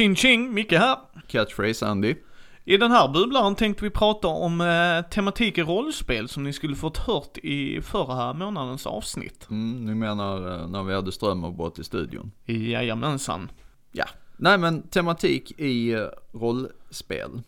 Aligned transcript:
Ching 0.00 0.16
ching, 0.16 0.54
Micke 0.54 0.72
här. 0.72 0.96
Catchphrase 1.26 1.86
Andy. 1.86 2.14
I 2.64 2.76
den 2.76 2.90
här 2.90 3.08
bubblaren 3.08 3.54
tänkte 3.54 3.84
vi 3.84 3.90
prata 3.90 4.28
om 4.28 4.60
eh, 4.60 5.10
tematik 5.10 5.58
i 5.58 5.62
rollspel 5.62 6.28
som 6.28 6.44
ni 6.44 6.52
skulle 6.52 6.76
fått 6.76 6.98
hört 6.98 7.38
i 7.38 7.80
förra 7.82 8.32
månadens 8.32 8.86
avsnitt. 8.86 9.46
Mm, 9.50 9.84
ni 9.84 9.94
menar 9.94 10.60
eh, 10.60 10.68
när 10.68 10.82
vi 10.82 10.94
hade 10.94 11.12
strömavbrott 11.12 11.78
i 11.78 11.84
studion? 11.84 12.32
Jajamensan. 12.46 13.50
Ja. 13.92 14.04
Nej 14.36 14.58
men 14.58 14.82
tematik 14.82 15.60
i 15.60 15.92
eh, 15.92 16.06
rollspel. 16.32 17.42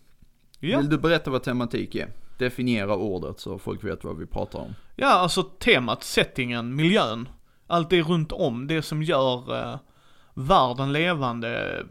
Ja. 0.61 0.79
Vill 0.79 0.91
du 0.91 0.99
berätta 0.99 1.31
vad 1.31 1.43
tematik 1.43 1.95
är? 1.95 2.09
Definiera 2.39 2.97
ordet 2.97 3.41
så 3.41 3.59
folk 3.59 3.85
vet 3.85 4.05
vad 4.05 4.19
vi 4.19 4.27
pratar 4.27 4.59
om. 4.59 4.75
ja, 4.97 5.09
alltså 5.09 5.43
temat, 5.43 6.05
settingen, 6.05 6.77
miljön. 6.77 7.29
Allt 7.67 7.91
det 7.91 8.03
runt 8.03 8.33
om, 8.33 8.67
det 8.67 8.83
som 8.83 9.03
gör 9.03 9.61
eh, 9.61 9.79
världen 10.35 10.93
levande, 10.93 11.83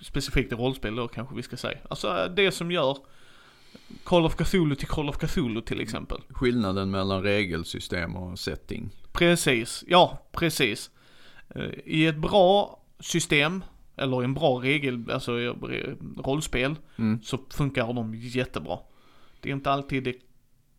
specifikt 0.00 0.52
i 0.52 0.54
rollspel 0.54 0.96
då 0.96 1.08
kanske 1.08 1.34
vi 1.36 1.42
ska 1.42 1.56
säga. 1.56 1.78
Alltså 1.90 2.28
det 2.36 2.52
som 2.52 2.70
gör 2.70 2.96
Call 4.04 4.24
of 4.24 4.36
Cthulhu 4.36 4.74
till 4.76 4.88
Call 4.88 5.08
of 5.08 5.16
Cthulhu 5.18 5.60
till 5.60 5.80
exempel. 5.80 6.18
Skillnaden 6.28 6.90
mellan 6.90 7.22
regelsystem 7.22 8.16
och 8.16 8.38
setting. 8.38 8.90
Precis, 9.12 9.84
ja 9.86 10.22
precis. 10.32 10.90
Eh, 11.54 11.64
I 11.84 12.06
ett 12.06 12.16
bra 12.18 12.80
system, 13.00 13.64
eller 13.96 14.22
i 14.22 14.24
en 14.24 14.34
bra 14.34 14.60
regel, 14.62 15.10
alltså 15.10 15.32
rollspel, 16.24 16.74
Mm. 16.96 17.22
så 17.22 17.38
funkar 17.50 17.92
de 17.92 18.14
jättebra. 18.14 18.78
Det 19.40 19.48
är 19.48 19.52
inte 19.54 19.70
alltid 19.72 20.04
det 20.04 20.14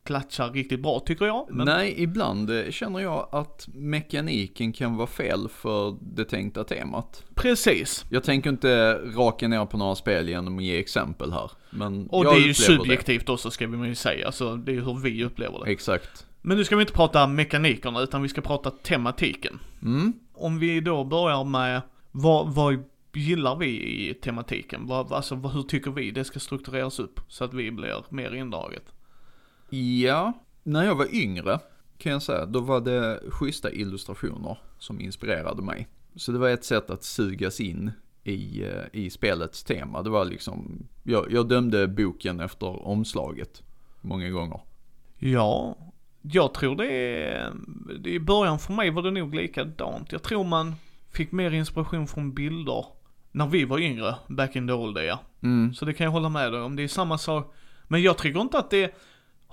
klatschar 0.04 0.52
riktigt 0.52 0.80
bra 0.80 1.00
tycker 1.00 1.26
jag. 1.26 1.48
Men 1.50 1.66
Nej, 1.66 1.96
ibland 1.98 2.50
eh, 2.50 2.70
känner 2.72 3.00
jag 3.00 3.28
att 3.32 3.68
mekaniken 3.74 4.74
kan 4.74 4.96
vara 4.98 5.08
fel 5.08 5.50
för 5.50 5.98
det 6.02 6.26
tänkta 6.26 6.64
temat. 6.64 7.24
precis. 7.36 8.06
Jag 8.10 8.24
tänker 8.24 8.50
inte 8.50 8.94
raka 8.94 9.48
ner 9.48 9.66
på 9.66 9.78
några 9.78 9.96
spel 9.96 10.30
genom 10.30 10.58
att 10.58 10.64
ge 10.64 10.80
exempel 10.80 11.32
här. 11.32 11.52
Men 11.70 12.08
Och 12.08 12.24
det 12.24 12.30
är 12.32 12.48
ju 12.48 12.54
subjektivt 12.54 13.30
också 13.30 13.52
ska 13.52 13.68
vi 13.68 13.88
ju 13.88 13.96
säga, 13.96 14.26
alltså 14.26 14.56
det 14.56 14.72
är 14.72 14.82
hur 14.82 15.00
vi 15.02 15.24
upplever 15.24 15.60
Det. 15.60 15.66
det. 15.66 15.72
Exakt. 15.72 16.26
Men 16.42 16.58
nu 16.58 16.64
ska 16.64 16.76
vi 16.76 16.82
inte 16.82 16.94
prata 16.94 17.28
mekanikerna 17.28 18.02
utan 18.02 18.22
vi 18.22 18.30
ska 18.30 18.42
prata 18.42 18.72
tematiken. 18.72 19.60
Mm. 19.82 20.14
Om 20.34 20.60
vi 20.60 20.80
då 20.82 21.04
börjar 21.04 21.44
med 21.44 21.82
vad, 22.12 22.54
vad 22.54 22.84
gillar 23.14 23.56
vi 23.56 23.68
i 23.68 24.14
tematiken? 24.14 24.88
Vad, 24.88 25.14
alltså 25.14 25.36
hur 25.36 25.64
tycker 25.64 25.92
vi 25.92 26.12
det 26.12 26.24
ska 26.24 26.40
struktureras 26.40 27.00
upp 27.00 27.20
så 27.28 27.44
att 27.44 27.54
vi 27.54 27.72
blir 27.72 28.04
mer 28.10 28.36
indraget? 28.36 28.84
Ja, 29.78 30.34
när 30.64 30.84
jag 30.84 30.96
var 30.96 31.16
yngre 31.16 31.60
kan 31.98 32.12
jag 32.12 32.22
säga, 32.22 32.46
då 32.46 32.60
var 32.60 32.82
det 32.82 33.20
schyssta 33.30 33.72
illustrationer 33.72 34.58
som 34.80 35.02
inspirerade 35.02 35.62
mig. 35.62 35.88
Så 36.16 36.32
det 36.32 36.38
var 36.38 36.50
ett 36.50 36.66
sätt 36.66 36.90
att 36.90 37.04
sugas 37.04 37.60
in 37.60 37.92
i, 38.24 38.64
eh, 38.64 38.84
i 38.94 39.10
spelets 39.10 39.64
tema. 39.64 40.02
Det 40.02 40.10
var 40.10 40.26
liksom, 40.26 40.88
jag, 41.04 41.32
jag 41.32 41.50
dömde 41.50 41.88
boken 41.88 42.40
efter 42.40 42.88
omslaget 42.88 43.64
många 44.02 44.30
gånger. 44.30 44.60
Ja, 45.18 45.78
jag 46.22 46.54
tror 46.54 46.76
det 46.76 46.92
är, 46.92 47.54
i 48.08 48.20
början 48.20 48.60
för 48.60 48.74
mig 48.74 48.90
var 48.90 49.02
det 49.02 49.12
nog 49.12 49.36
likadant. 49.36 50.12
Jag 50.12 50.24
tror 50.24 50.44
man 50.44 50.76
fick 51.12 51.32
mer 51.32 51.52
inspiration 51.52 52.08
från 52.08 52.34
bilder 52.34 52.86
när 53.32 53.48
vi 53.48 53.66
var 53.66 53.80
yngre, 53.80 54.16
back 54.28 54.56
in 54.56 54.68
the 54.68 54.74
old 54.74 54.96
day. 54.96 55.14
Mm. 55.42 55.74
Så 55.74 55.86
det 55.86 55.94
kan 55.94 56.06
jag 56.06 56.12
hålla 56.12 56.30
med 56.30 56.52
dig 56.52 56.62
om, 56.62 56.76
det 56.76 56.84
är 56.84 56.88
samma 56.88 57.18
sak. 57.18 57.54
Men 57.88 58.02
jag 58.02 58.18
tycker 58.18 58.42
inte 58.42 58.58
att 58.58 58.70
det 58.70 58.96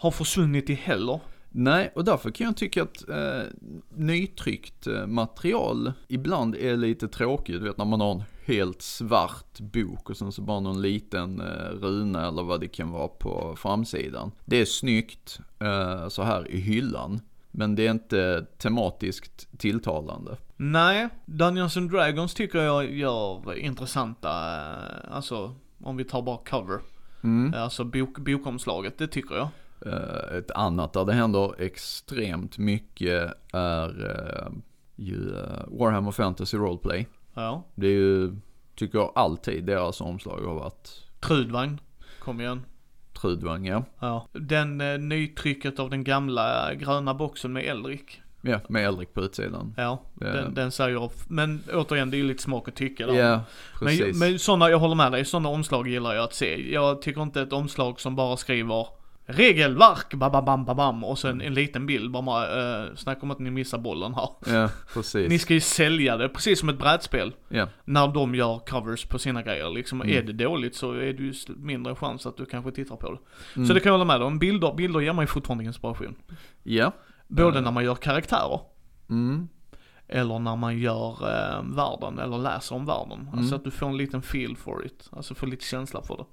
har 0.01 0.11
försvunnit 0.11 0.71
i 0.71 0.75
heller. 0.75 1.21
Nej, 1.49 1.93
och 1.95 2.05
därför 2.05 2.31
kan 2.31 2.47
jag 2.47 2.57
tycka 2.57 2.83
att 2.83 3.09
eh, 3.09 3.43
nytryckt 3.89 4.87
eh, 4.87 5.07
material 5.07 5.93
ibland 6.09 6.55
är 6.55 6.77
lite 6.77 7.09
tråkigt. 7.09 7.61
Du 7.61 7.69
vet 7.69 7.79
när 7.79 7.85
man 7.85 8.01
har 8.01 8.13
en 8.13 8.23
helt 8.45 8.83
svart 8.83 9.61
bok 9.61 10.11
och 10.11 10.17
sen 10.17 10.33
så 10.33 10.43
bara 10.43 10.61
någon 10.61 10.83
liten 10.83 11.41
eh, 11.41 11.71
runa 11.81 12.29
eller 12.29 12.43
vad 12.43 12.61
det 12.61 12.69
kan 12.69 12.91
vara 12.91 13.09
på 13.09 13.55
framsidan. 13.59 14.33
Det 14.45 14.57
är 14.61 14.65
snyggt 14.65 15.41
eh, 15.59 16.09
så 16.09 16.23
här 16.23 16.51
i 16.51 16.61
hyllan. 16.61 17.21
Men 17.51 17.75
det 17.75 17.87
är 17.87 17.91
inte 17.91 18.47
tematiskt 18.59 19.49
tilltalande. 19.59 20.37
Nej, 20.57 21.09
Dungeons 21.27 21.77
and 21.77 21.91
Dragons 21.91 22.35
tycker 22.35 22.59
jag 22.59 22.93
gör 22.93 23.55
intressanta, 23.59 24.31
eh, 24.31 25.15
alltså 25.15 25.55
om 25.83 25.97
vi 25.97 26.05
tar 26.05 26.23
bara 26.23 26.39
cover. 26.39 26.81
Mm. 27.23 27.55
Alltså 27.57 27.85
bok, 27.85 28.19
bokomslaget, 28.19 28.99
det 28.99 29.07
tycker 29.07 29.35
jag. 29.35 29.49
Eh, 29.87 30.37
ett 30.39 30.51
annat 30.51 30.93
där 30.93 31.05
det 31.05 31.13
händer 31.13 31.55
extremt 31.59 32.59
mycket 32.59 33.33
är 33.53 34.11
eh, 34.11 34.53
ju 34.97 35.39
eh, 35.39 35.79
Warhammer 35.79 36.11
Fantasy 36.11 36.57
Roleplay. 36.57 37.07
Ja. 37.35 37.65
Det 37.75 37.87
är 37.87 37.91
ju, 37.93 38.37
tycker 38.75 38.99
jag 38.99 39.13
alltid 39.15 39.65
deras 39.65 40.01
omslag 40.01 40.41
har 40.41 40.55
varit 40.55 41.07
Trudvagn, 41.21 41.81
kom 42.19 42.41
igen. 42.41 42.65
Trudvang, 43.21 43.67
ja. 43.67 43.85
Ja. 43.99 44.27
Den 44.33 44.81
eh, 44.81 44.99
nytrycket 44.99 45.79
av 45.79 45.91
den 45.91 46.05
gamla 46.05 46.75
gröna 46.75 47.15
boxen 47.15 47.53
med 47.53 47.65
Elric. 47.65 48.01
Ja, 48.43 48.61
med 48.69 48.87
Elric 48.87 49.09
på 49.15 49.21
utsidan. 49.21 49.75
Ja, 49.77 50.03
Ja. 50.21 50.27
den, 50.27 50.55
den 50.55 50.71
säger, 50.73 51.11
men 51.29 51.63
återigen 51.73 52.11
det 52.11 52.17
är 52.17 52.19
ju 52.19 52.29
lite 52.29 52.43
smak 52.43 52.69
och 52.69 52.75
tycke 52.75 53.07
där. 53.07 53.15
Ja, 53.15 53.41
precis. 53.79 54.19
Men, 54.19 54.31
men 54.31 54.39
sådana, 54.39 54.71
jag 54.71 54.79
håller 54.79 54.95
med 54.95 55.13
dig, 55.13 55.25
sådana 55.25 55.49
omslag 55.49 55.89
gillar 55.89 56.15
jag 56.15 56.25
att 56.25 56.35
se. 56.35 56.73
Jag 56.73 57.03
tycker 57.03 57.23
inte 57.23 57.43
ett 57.43 57.53
omslag 57.53 58.01
som 58.01 58.17
bara 58.17 58.37
skriver 58.37 58.87
regelverk, 59.33 60.15
babam, 60.15 60.65
babam, 60.65 61.05
och 61.05 61.19
sen 61.19 61.41
en 61.41 61.55
liten 61.55 61.87
bild, 61.87 62.11
bara 62.13 62.85
uh, 62.89 62.95
snacka 62.95 63.21
om 63.23 63.31
att 63.31 63.39
ni 63.39 63.51
missar 63.51 63.79
bollen 63.79 64.15
här. 64.15 64.29
Ja, 64.47 64.69
precis. 64.95 65.29
Ni 65.29 65.39
ska 65.39 65.55
ju 65.55 65.61
sälja 65.61 66.17
det, 66.17 66.29
precis 66.29 66.61
som 66.61 66.69
ett 66.69 66.79
brädspel. 66.79 67.33
Ja, 67.49 67.69
När 67.85 68.09
de 68.09 68.35
gör 68.35 68.59
covers 68.59 69.05
på 69.05 69.19
sina 69.19 69.43
grejer 69.43 69.71
liksom. 69.71 70.01
Mm. 70.03 70.17
Är 70.17 70.23
det 70.23 70.33
dåligt 70.45 70.75
så 70.77 70.93
är 70.93 71.13
det 71.13 71.23
ju 71.23 71.35
mindre 71.57 71.95
chans 71.95 72.27
att 72.27 72.37
du 72.37 72.47
kanske 72.47 72.71
tittar 72.73 72.97
på 72.97 73.11
det. 73.13 73.19
Mm. 73.57 73.69
Så 73.69 73.75
det 73.75 73.81
kan 73.81 73.91
jag 73.93 73.99
hålla 73.99 74.19
med 74.19 74.23
om. 74.27 74.39
Bilder, 74.39 74.75
bilder 74.75 75.01
ger 75.01 75.13
mig 75.13 75.27
fortfarande 75.27 75.65
inspiration. 75.65 76.15
ja. 76.63 76.93
Både 77.29 77.59
Eh. 77.59 77.65
när 77.65 77.71
man 77.71 77.85
gör 77.85 77.95
karaktärer, 77.95 78.61
Mm. 79.11 79.49
eller 80.09 80.39
när 80.39 80.57
man 80.57 80.79
gör 80.79 81.11
eh, 81.13 81.63
världen, 81.65 82.19
eller 82.19 82.39
läser 82.39 82.75
om 82.75 82.87
världen. 82.87 83.19
Alltså 83.33 83.39
Mm. 83.55 83.55
att 83.55 83.65
du 83.65 83.71
får 83.71 83.87
en 83.87 83.97
liten 83.97 84.23
feel 84.23 84.57
for 84.57 84.87
it. 84.87 85.09
Alltså 85.13 85.35
får 85.35 85.47
lite 85.47 85.65
känsla 85.65 86.03
för 86.03 86.17
det. 86.17 86.25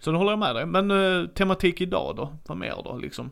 Så 0.00 0.10
det 0.12 0.18
håller 0.18 0.32
jag 0.32 0.38
med 0.38 0.54
dig. 0.56 0.66
Men 0.66 0.90
eh, 0.90 1.26
tematik 1.28 1.80
idag 1.80 2.16
då? 2.16 2.32
Vad 2.46 2.58
mer 2.58 2.74
då 2.84 2.96
liksom? 2.96 3.30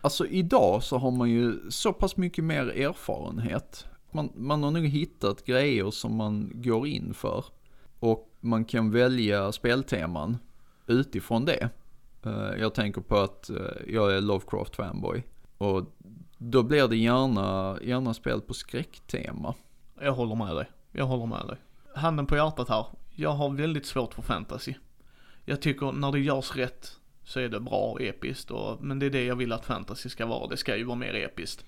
Alltså 0.00 0.26
idag 0.26 0.82
så 0.82 0.98
har 0.98 1.10
man 1.10 1.30
ju 1.30 1.70
så 1.70 1.92
pass 1.92 2.16
mycket 2.16 2.44
mer 2.44 2.66
erfarenhet. 2.68 3.86
Man, 4.10 4.32
man 4.36 4.62
har 4.62 4.70
nog 4.70 4.86
hittat 4.86 5.44
grejer 5.44 5.90
som 5.90 6.16
man 6.16 6.50
går 6.54 6.86
in 6.86 7.14
för. 7.14 7.44
Och 8.00 8.28
man 8.40 8.64
kan 8.64 8.90
välja 8.90 9.52
spelteman 9.52 10.38
utifrån 10.86 11.44
det. 11.44 11.68
Eh, 12.24 12.60
Jag 12.60 12.74
tänker 12.74 13.00
på 13.00 13.16
att 13.16 13.50
eh, 13.50 13.56
jag 13.88 14.16
är 14.16 14.20
Lovecraft 14.20 14.76
fanboy. 14.76 15.22
Och 15.58 15.84
då 16.38 16.62
blir 16.62 16.88
det 16.88 16.96
gärna, 16.96 17.78
gärna 17.82 18.14
spel 18.14 18.40
på 18.40 18.54
skräcktema. 18.54 19.54
Jag 20.00 20.12
håller 20.12 20.34
med 20.34 20.56
dig. 20.56 20.66
Jag 20.92 21.04
håller 21.06 21.26
med 21.26 21.46
dig. 21.48 21.56
Handen 21.94 22.26
på 22.26 22.36
hjärtat 22.36 22.68
här. 22.68 22.86
Jag 23.10 23.30
har 23.30 23.50
väldigt 23.50 23.86
svårt 23.86 24.14
för 24.14 24.22
fantasy. 24.22 24.74
Jag 25.44 25.62
tycker 25.62 25.92
när 25.92 26.12
det 26.12 26.20
görs 26.20 26.56
rätt 26.56 26.96
så 27.24 27.40
är 27.40 27.48
det 27.48 27.60
bra 27.60 27.90
och 27.92 28.02
episkt 28.02 28.50
och, 28.50 28.84
men 28.84 28.98
det 28.98 29.06
är 29.06 29.10
det 29.10 29.24
jag 29.24 29.36
vill 29.36 29.52
att 29.52 29.64
fantasy 29.64 30.08
ska 30.08 30.26
vara. 30.26 30.46
Det 30.46 30.56
ska 30.56 30.76
ju 30.76 30.84
vara 30.84 30.96
mer 30.96 31.14
episkt. 31.14 31.64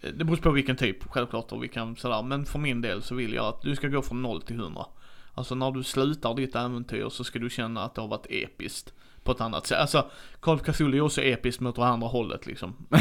Eh, 0.00 0.10
det 0.12 0.24
beror 0.24 0.36
på 0.36 0.50
vilken 0.50 0.76
typ 0.76 1.04
självklart 1.04 1.52
och 1.52 1.62
vilken 1.62 1.96
sådär. 1.96 2.22
Men 2.22 2.44
för 2.46 2.58
min 2.58 2.80
del 2.80 3.02
så 3.02 3.14
vill 3.14 3.34
jag 3.34 3.44
att 3.44 3.62
du 3.62 3.76
ska 3.76 3.88
gå 3.88 4.02
från 4.02 4.22
0 4.22 4.42
till 4.42 4.56
100. 4.56 4.86
Alltså 5.34 5.54
när 5.54 5.70
du 5.70 5.82
slutar 5.82 6.34
ditt 6.34 6.56
äventyr 6.56 7.08
så 7.08 7.24
ska 7.24 7.38
du 7.38 7.50
känna 7.50 7.82
att 7.82 7.94
det 7.94 8.00
har 8.00 8.08
varit 8.08 8.26
episkt. 8.30 8.92
På 9.22 9.32
ett 9.32 9.40
annat 9.40 9.66
sätt. 9.66 9.78
Alltså 9.78 10.10
Call 10.40 10.54
of 10.54 10.62
Cthulhu 10.62 10.98
är 10.98 11.00
också 11.00 11.22
episkt 11.22 11.60
mot 11.60 11.76
det 11.76 11.84
andra 11.84 12.08
hållet 12.08 12.46
liksom. 12.46 12.86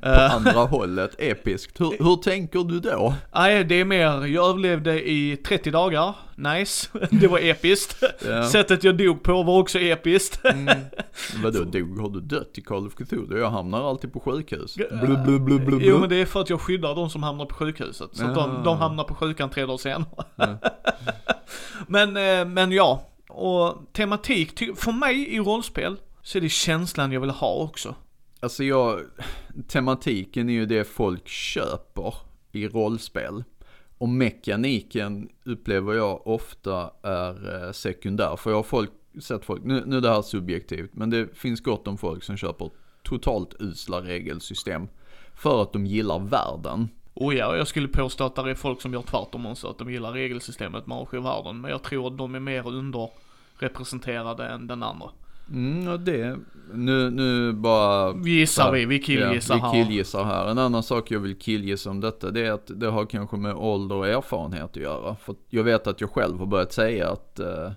På 0.00 0.08
Eh, 0.08 0.34
andra 0.34 0.52
hållet, 0.60 1.14
episkt. 1.18 1.80
Hur, 1.80 2.04
hur 2.04 2.16
tänker 2.16 2.58
du 2.58 2.80
då? 2.80 3.14
Nej, 3.34 3.64
det 3.64 3.74
är 3.80 3.84
mer, 3.84 4.26
jag 4.26 4.48
överlevde 4.48 5.08
i 5.10 5.36
30 5.36 5.70
dagar, 5.70 6.14
nice, 6.36 6.88
det 7.10 7.26
var 7.28 7.38
episkt. 7.38 8.02
Ja. 8.26 8.48
Sättet 8.48 8.84
jag 8.84 8.96
dog 8.96 9.22
på 9.22 9.42
var 9.42 9.58
också 9.58 9.78
episkt. 9.80 10.44
Mm. 10.44 10.76
Vadå 11.42 11.64
dog? 11.64 11.98
Har 12.00 12.08
du 12.08 12.20
dött 12.20 12.50
i 12.54 12.60
Call 12.60 12.86
of 12.86 12.94
Cthulhu? 12.94 13.38
Jag 13.38 13.50
hamnar 13.50 13.90
alltid 13.90 14.12
på 14.12 14.20
sjukhus. 14.20 14.74
Blu, 14.74 15.16
blu, 15.24 15.38
blu, 15.38 15.58
blu, 15.58 15.78
Jo 15.82 15.98
men 15.98 16.08
det 16.08 16.16
är 16.16 16.26
för 16.26 16.40
att 16.40 16.50
jag 16.50 16.60
skyddar 16.60 16.94
de 16.94 17.10
som 17.10 17.22
hamnar 17.22 17.44
på 17.46 17.54
sjukhuset. 17.54 18.10
Så 18.16 18.24
att 18.26 18.34
de, 18.34 18.50
Ah. 18.50 18.62
de 18.64 18.76
hamnar 18.78 19.04
på 19.04 19.14
sjukan 19.14 19.50
tre 19.50 19.66
dagar 19.66 19.76
senare. 19.78 20.06
Ja. 20.36 20.58
men, 21.86 22.16
eh, 22.16 22.44
men 22.44 22.72
ja, 22.72 23.08
och 23.28 23.74
tematik, 23.92 24.58
för 24.76 24.92
mig 24.92 25.34
i 25.34 25.38
rollspel 25.38 25.96
så 26.22 26.38
är 26.38 26.42
det 26.42 26.48
känslan 26.48 27.12
jag 27.12 27.20
vill 27.20 27.30
ha 27.30 27.54
också. 27.54 27.94
Alltså 28.42 28.64
jag, 28.64 29.00
tematiken 29.68 30.48
är 30.48 30.52
ju 30.52 30.66
det 30.66 30.84
folk 30.84 31.28
köper 31.28 32.14
i 32.52 32.68
rollspel. 32.68 33.44
Och 33.98 34.08
mekaniken 34.08 35.28
upplever 35.44 35.92
jag 35.92 36.26
ofta 36.26 36.90
är 37.02 37.66
eh, 37.66 37.72
sekundär. 37.72 38.36
För 38.36 38.50
jag 38.50 38.58
har 38.58 38.62
folk, 38.62 38.90
sett 39.20 39.44
folk, 39.44 39.64
nu, 39.64 39.82
nu 39.86 39.96
är 39.96 40.00
det 40.00 40.08
här 40.08 40.22
subjektivt, 40.22 40.90
men 40.94 41.10
det 41.10 41.38
finns 41.38 41.60
gott 41.60 41.88
om 41.88 41.98
folk 41.98 42.24
som 42.24 42.36
köper 42.36 42.70
totalt 43.02 43.54
usla 43.58 44.00
regelsystem. 44.00 44.88
För 45.34 45.62
att 45.62 45.72
de 45.72 45.86
gillar 45.86 46.18
världen. 46.18 46.88
Oh 47.14 47.26
och 47.26 47.34
ja, 47.34 47.56
jag 47.56 47.68
skulle 47.68 47.88
påstå 47.88 48.24
att 48.24 48.34
det 48.34 48.50
är 48.50 48.54
folk 48.54 48.80
som 48.80 48.92
gör 48.92 49.02
tvärtom 49.02 49.46
också, 49.46 49.68
att 49.68 49.78
de 49.78 49.92
gillar 49.92 50.12
regelsystemet 50.12 50.86
med 50.86 50.98
ARG-världen. 50.98 51.60
Men 51.60 51.70
jag 51.70 51.82
tror 51.82 52.06
att 52.06 52.18
de 52.18 52.34
är 52.34 52.40
mer 52.40 52.68
underrepresenterade 52.68 54.46
än 54.46 54.66
den 54.66 54.82
andra. 54.82 55.10
Mm, 55.52 55.88
och 55.88 56.00
det, 56.00 56.38
nu, 56.74 57.10
nu 57.10 57.52
bara 57.52 58.14
Gissar 58.24 58.72
vi, 58.72 58.84
vi 58.84 58.98
killgissar 58.98 59.56
ja, 59.56 59.60
här. 59.60 59.72
vi 59.72 59.84
killgissar 59.84 60.24
här. 60.24 60.50
En 60.50 60.58
annan 60.58 60.82
sak 60.82 61.10
jag 61.10 61.20
vill 61.20 61.38
killgissa 61.38 61.90
om 61.90 62.00
detta, 62.00 62.30
det 62.30 62.46
är 62.46 62.52
att 62.52 62.70
det 62.80 62.86
har 62.86 63.06
kanske 63.06 63.36
med 63.36 63.54
ålder 63.54 63.96
och 63.96 64.08
erfarenhet 64.08 64.70
att 64.70 64.76
göra. 64.76 65.16
För 65.16 65.34
jag 65.48 65.64
vet 65.64 65.86
att 65.86 66.00
jag 66.00 66.10
själv 66.10 66.38
har 66.38 66.46
börjat 66.46 66.72
säga 66.72 67.10
att 67.10 67.38
eh, 67.38 67.72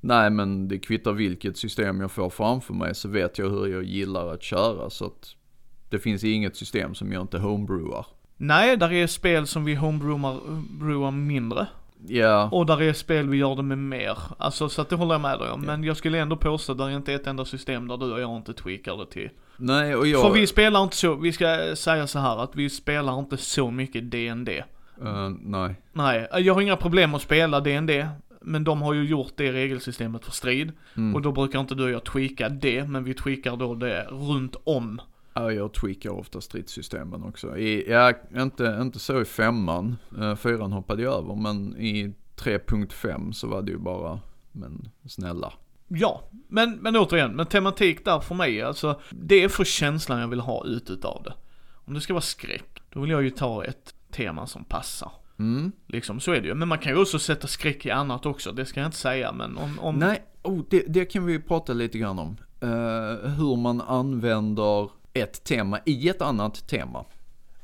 nej 0.00 0.30
men 0.30 0.68
det 0.68 0.78
kvittar 0.78 1.12
vilket 1.12 1.56
system 1.56 2.00
jag 2.00 2.10
får 2.10 2.30
framför 2.30 2.74
mig 2.74 2.94
så 2.94 3.08
vet 3.08 3.38
jag 3.38 3.50
hur 3.50 3.66
jag 3.66 3.82
gillar 3.82 4.34
att 4.34 4.42
köra. 4.42 4.90
Så 4.90 5.04
att 5.04 5.34
det 5.88 5.98
finns 5.98 6.24
inget 6.24 6.56
system 6.56 6.94
som 6.94 7.12
jag 7.12 7.22
inte 7.22 7.38
homebrewar. 7.38 8.06
Nej, 8.36 8.76
där 8.76 8.92
är 8.92 9.06
spel 9.06 9.46
som 9.46 9.64
vi 9.64 9.74
homebrewar 9.74 11.10
mindre. 11.10 11.66
Ja, 12.06 12.48
Och 12.52 12.66
där 12.66 12.82
är 12.82 12.92
spel 12.92 13.28
vi 13.28 13.36
gör 13.36 13.56
det 13.56 13.62
med 13.62 13.78
mer. 13.78 14.18
Alltså 14.38 14.68
så 14.68 14.82
att 14.82 14.88
det 14.88 14.96
håller 14.96 15.14
jag 15.14 15.20
med 15.20 15.38
dig 15.38 15.50
om. 15.50 15.60
Men 15.60 15.84
jag 15.84 15.96
skulle 15.96 16.18
ändå 16.18 16.36
påstå 16.36 16.72
att 16.72 16.78
det 16.78 16.84
är 16.84 16.90
inte 16.90 17.12
ett 17.12 17.26
enda 17.26 17.44
system 17.44 17.88
där 17.88 17.96
du 17.96 18.12
och 18.12 18.20
jag 18.20 18.36
inte 18.36 18.52
tweakar 18.52 18.96
det 18.96 19.06
till. 19.06 19.30
nej 19.56 19.96
och 19.96 20.06
jag... 20.06 20.22
För 20.22 20.30
vi 20.30 20.46
spelar 20.46 20.82
inte 20.82 20.96
så, 20.96 21.14
vi 21.14 21.32
ska 21.32 21.76
säga 21.76 22.06
så 22.06 22.18
här 22.18 22.42
att 22.42 22.56
vi 22.56 22.70
spelar 22.70 23.18
inte 23.18 23.36
så 23.36 23.70
mycket 23.70 24.10
DND. 24.10 24.48
eh, 24.48 25.28
nej. 25.40 25.74
Nej, 25.92 26.28
jag 26.32 26.54
har 26.54 26.60
inga 26.60 26.76
problem 26.76 27.14
att 27.14 27.22
spela 27.22 27.60
DND. 27.60 27.90
Men 28.40 28.64
de 28.64 28.82
har 28.82 28.94
ju 28.94 29.04
gjort 29.04 29.32
det 29.36 29.52
regelsystemet 29.52 30.24
för 30.24 30.32
strid. 30.32 30.72
Mm. 30.96 31.14
Och 31.14 31.22
då 31.22 31.32
brukar 31.32 31.60
inte 31.60 31.74
du 31.74 31.84
och 31.84 31.90
jag 31.90 32.04
tweaka 32.04 32.48
det, 32.48 32.88
men 32.88 33.04
vi 33.04 33.14
tweakar 33.14 33.56
då 33.56 33.74
det 33.74 34.06
runt 34.10 34.56
om. 34.64 35.00
Ja, 35.38 35.52
jag 35.52 35.72
tweakar 35.72 36.10
ofta 36.10 36.40
stridssystemen 36.40 37.22
också. 37.22 37.56
I, 37.56 37.90
ja, 37.90 38.12
inte, 38.36 38.78
inte 38.82 38.98
så 38.98 39.20
i 39.20 39.24
femman. 39.24 39.96
Uh, 40.18 40.34
fyran 40.34 40.72
hoppade 40.72 41.02
jag 41.02 41.14
över, 41.14 41.34
men 41.34 41.76
i 41.76 42.14
3.5 42.36 43.32
så 43.32 43.46
var 43.46 43.62
det 43.62 43.70
ju 43.70 43.78
bara, 43.78 44.20
men 44.52 44.88
snälla. 45.06 45.52
Ja, 45.88 46.22
men, 46.48 46.76
men 46.76 46.96
återigen, 46.96 47.36
men 47.36 47.46
tematik 47.46 48.04
där 48.04 48.20
för 48.20 48.34
mig, 48.34 48.62
alltså 48.62 49.00
det 49.10 49.44
är 49.44 49.48
för 49.48 49.64
känslan 49.64 50.20
jag 50.20 50.28
vill 50.28 50.40
ha 50.40 50.64
ut 50.64 50.90
utav 50.90 51.22
det. 51.24 51.34
Om 51.86 51.94
det 51.94 52.00
ska 52.00 52.12
vara 52.12 52.20
skräck, 52.20 52.82
då 52.92 53.00
vill 53.00 53.10
jag 53.10 53.22
ju 53.22 53.30
ta 53.30 53.64
ett 53.64 53.94
tema 54.12 54.46
som 54.46 54.64
passar. 54.64 55.10
Mm. 55.38 55.72
Liksom, 55.86 56.20
så 56.20 56.32
är 56.32 56.40
det 56.40 56.48
ju. 56.48 56.54
Men 56.54 56.68
man 56.68 56.78
kan 56.78 56.92
ju 56.92 57.00
också 57.00 57.18
sätta 57.18 57.46
skräck 57.46 57.86
i 57.86 57.90
annat 57.90 58.26
också, 58.26 58.52
det 58.52 58.66
ska 58.66 58.80
jag 58.80 58.88
inte 58.88 58.98
säga, 58.98 59.32
men 59.32 59.56
om... 59.56 59.78
om 59.78 59.98
Nej, 59.98 60.22
oh, 60.42 60.62
det, 60.70 60.84
det 60.88 61.04
kan 61.04 61.26
vi 61.26 61.38
prata 61.38 61.72
lite 61.72 61.98
grann 61.98 62.18
om. 62.18 62.36
Eh, 62.60 63.30
hur 63.30 63.56
man 63.56 63.80
använder 63.80 64.90
ett 65.12 65.44
tema 65.44 65.78
i 65.86 66.08
ett 66.08 66.22
annat 66.22 66.66
tema. 66.68 67.04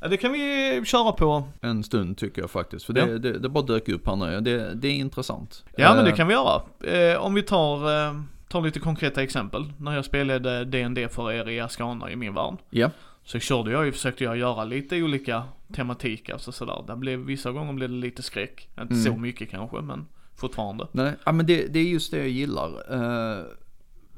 Ja, 0.01 0.09
det 0.09 0.17
kan 0.17 0.33
vi 0.33 0.83
köra 0.85 1.13
på. 1.13 1.45
En 1.61 1.83
stund 1.85 2.19
tycker 2.19 2.41
jag 2.43 2.51
faktiskt, 2.51 2.85
för 2.87 2.93
det, 2.93 3.01
Ja. 3.01 3.07
det, 3.19 3.39
det 3.39 3.49
bara 3.49 3.65
dök 3.65 3.89
upp 3.89 4.07
här 4.07 4.17
nu. 4.17 4.41
Det, 4.41 4.75
det 4.75 4.89
är 4.89 4.93
intressant. 4.93 5.65
Ja, 5.77 5.95
men 5.95 6.05
det 6.05 6.11
Eh, 6.11 6.17
kan 6.17 6.27
vi 6.29 6.35
göra. 6.35 6.63
Eh, 6.85 7.21
om 7.21 7.35
vi 7.35 7.43
tar, 7.43 8.07
eh, 8.09 8.21
tar 8.49 8.63
lite 8.63 8.81
konkreta 8.81 9.23
exempel. 9.23 9.73
När 9.79 9.95
jag 9.95 10.05
spelade 10.05 10.65
D&D 10.65 11.09
för 11.09 11.33
er 11.33 11.49
i 11.49 11.61
Ascana 11.61 12.11
i 12.11 12.17
min 12.17 12.35
värld. 12.35 12.55
Ja, 12.71 12.91
Så 13.25 13.39
körde 13.39 13.71
jag 13.73 13.85
ju, 13.87 13.93
försökte 13.93 14.25
jag 14.25 14.37
göra 14.37 14.65
lite 14.65 15.03
olika 15.03 15.43
tematik, 15.75 16.31
alltså 16.31 16.53
sådär. 16.53 16.85
Det 16.87 16.97
blev, 16.97 17.19
vissa 17.19 17.53
gånger 17.53 17.73
blev 17.73 17.89
det 17.91 17.97
lite 17.97 18.23
skräck. 18.23 18.69
Inte 18.81 18.95
Mm. 18.95 19.05
så 19.05 19.17
mycket 19.17 19.51
kanske, 19.51 19.81
men 19.81 20.07
fortfarande. 20.37 20.87
nej, 20.93 21.13
ja, 21.27 21.33
men 21.33 21.47
det, 21.47 21.67
det 21.67 21.79
är 21.79 21.85
just 21.85 22.11
det 22.11 22.19
jag 22.19 22.29
gillar. 22.29 22.71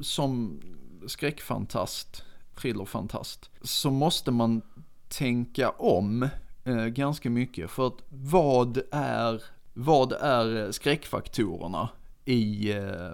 Som 0.01 0.61
skräckfantast, 1.07 2.25
thrillerfantast, 2.57 3.51
så 3.63 3.91
måste 3.91 4.31
man 4.31 4.63
tänka 5.09 5.71
om 5.71 6.29
eh, 6.65 6.87
ganska 6.87 7.31
mycket. 7.31 7.71
För 7.71 7.87
att 7.87 8.03
vad 8.09 8.79
är, 8.91 9.43
vad 9.75 10.13
är 10.13 10.73
skräckfaktorerna 10.73 11.89
i 12.25 12.73
eh, 12.73 13.13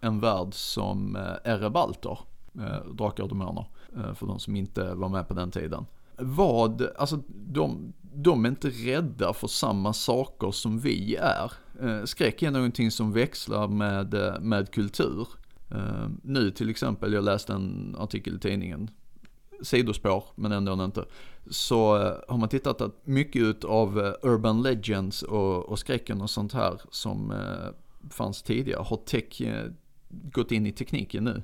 en 0.00 0.20
värld 0.20 0.54
som 0.54 1.16
eh, 1.16 1.52
Erebalter, 1.52 2.18
eh, 2.54 2.92
Drakar 2.92 3.22
och 3.22 3.28
Demoner, 3.28 3.66
eh, 3.96 4.14
för 4.14 4.26
de 4.26 4.38
som 4.38 4.56
inte 4.56 4.94
var 4.94 5.08
med 5.08 5.28
på 5.28 5.34
den 5.34 5.50
tiden. 5.50 5.86
Vad, 6.16 6.88
alltså 6.96 7.20
de, 7.28 7.92
de 8.14 8.44
är 8.44 8.48
inte 8.48 8.68
rädda 8.68 9.32
för 9.32 9.46
samma 9.46 9.92
saker 9.92 10.50
som 10.50 10.78
vi 10.78 11.16
är. 11.16 11.52
Eh, 11.82 12.04
skräck 12.04 12.42
är 12.42 12.50
någonting 12.50 12.90
som 12.90 13.12
växlar 13.12 13.68
med, 13.68 14.14
eh, 14.14 14.40
med 14.40 14.70
kultur. 14.70 15.28
Eh, 15.74 16.08
nu 16.22 16.50
till 16.50 16.70
exempel, 16.70 17.12
jag 17.12 17.24
läste 17.24 17.52
en 17.52 17.96
artikel 17.98 18.36
i 18.36 18.38
tidningen, 18.38 18.90
sidospår 19.62 20.24
men 20.34 20.52
ändå 20.52 20.84
inte. 20.84 21.04
Så 21.50 21.96
eh, 21.96 22.14
har 22.28 22.38
man 22.38 22.48
tittat 22.48 22.80
att 22.80 23.06
mycket 23.06 23.64
av 23.64 24.00
eh, 24.00 24.12
urban 24.22 24.62
legends 24.62 25.22
och, 25.22 25.68
och 25.68 25.78
skräcken 25.78 26.20
och 26.20 26.30
sånt 26.30 26.52
här 26.52 26.80
som 26.90 27.32
fanns 28.10 28.42
tidigare 28.42 28.82
har 28.82 28.96
tech, 28.96 29.42
gått 30.08 30.52
in 30.52 30.66
i 30.66 30.72
tekniken 30.72 31.24
nu. 31.24 31.42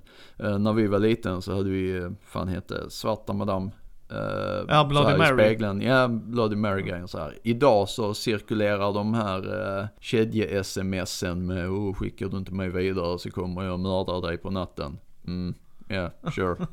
När 0.59 0.73
vi 0.73 0.87
var 0.87 0.99
liten 0.99 1.43
så 1.43 1.55
hade 1.55 1.71
vi, 1.71 2.11
fan 2.25 2.49
hette 2.49 2.91
Svarta 2.91 3.33
Madame. 3.33 3.71
Eh, 4.11 4.65
Ja, 4.69 4.85
Bloody 4.85 5.07
här 5.09 5.15
i 5.15 5.19
Mary. 5.19 5.45
Spegeln. 5.45 5.81
Ja, 5.83 6.09
Bloody 6.09 6.57
Mary 6.57 6.83
grejen 6.83 7.09
så 7.09 7.19
här. 7.19 7.35
Idag 7.43 7.89
så 7.89 8.15
cirkulerar 8.15 8.93
de 8.93 9.15
här 9.15 9.39
eh, 9.81 9.87
kedje-smsen 10.01 11.47
med 11.47 11.69
oh, 11.69 11.95
skickar 11.95 12.27
du 12.29 12.37
inte 12.37 12.53
mig 12.55 12.69
vidare 12.69 13.19
så 13.19 13.31
kommer 13.31 13.63
jag 13.63 13.81
mörda 13.81 14.21
dig 14.21 14.39
på 14.39 14.51
natten. 14.51 14.99
Mm, 15.27 15.55
ja, 15.89 15.95
yeah, 15.95 16.11
sure. 16.35 16.57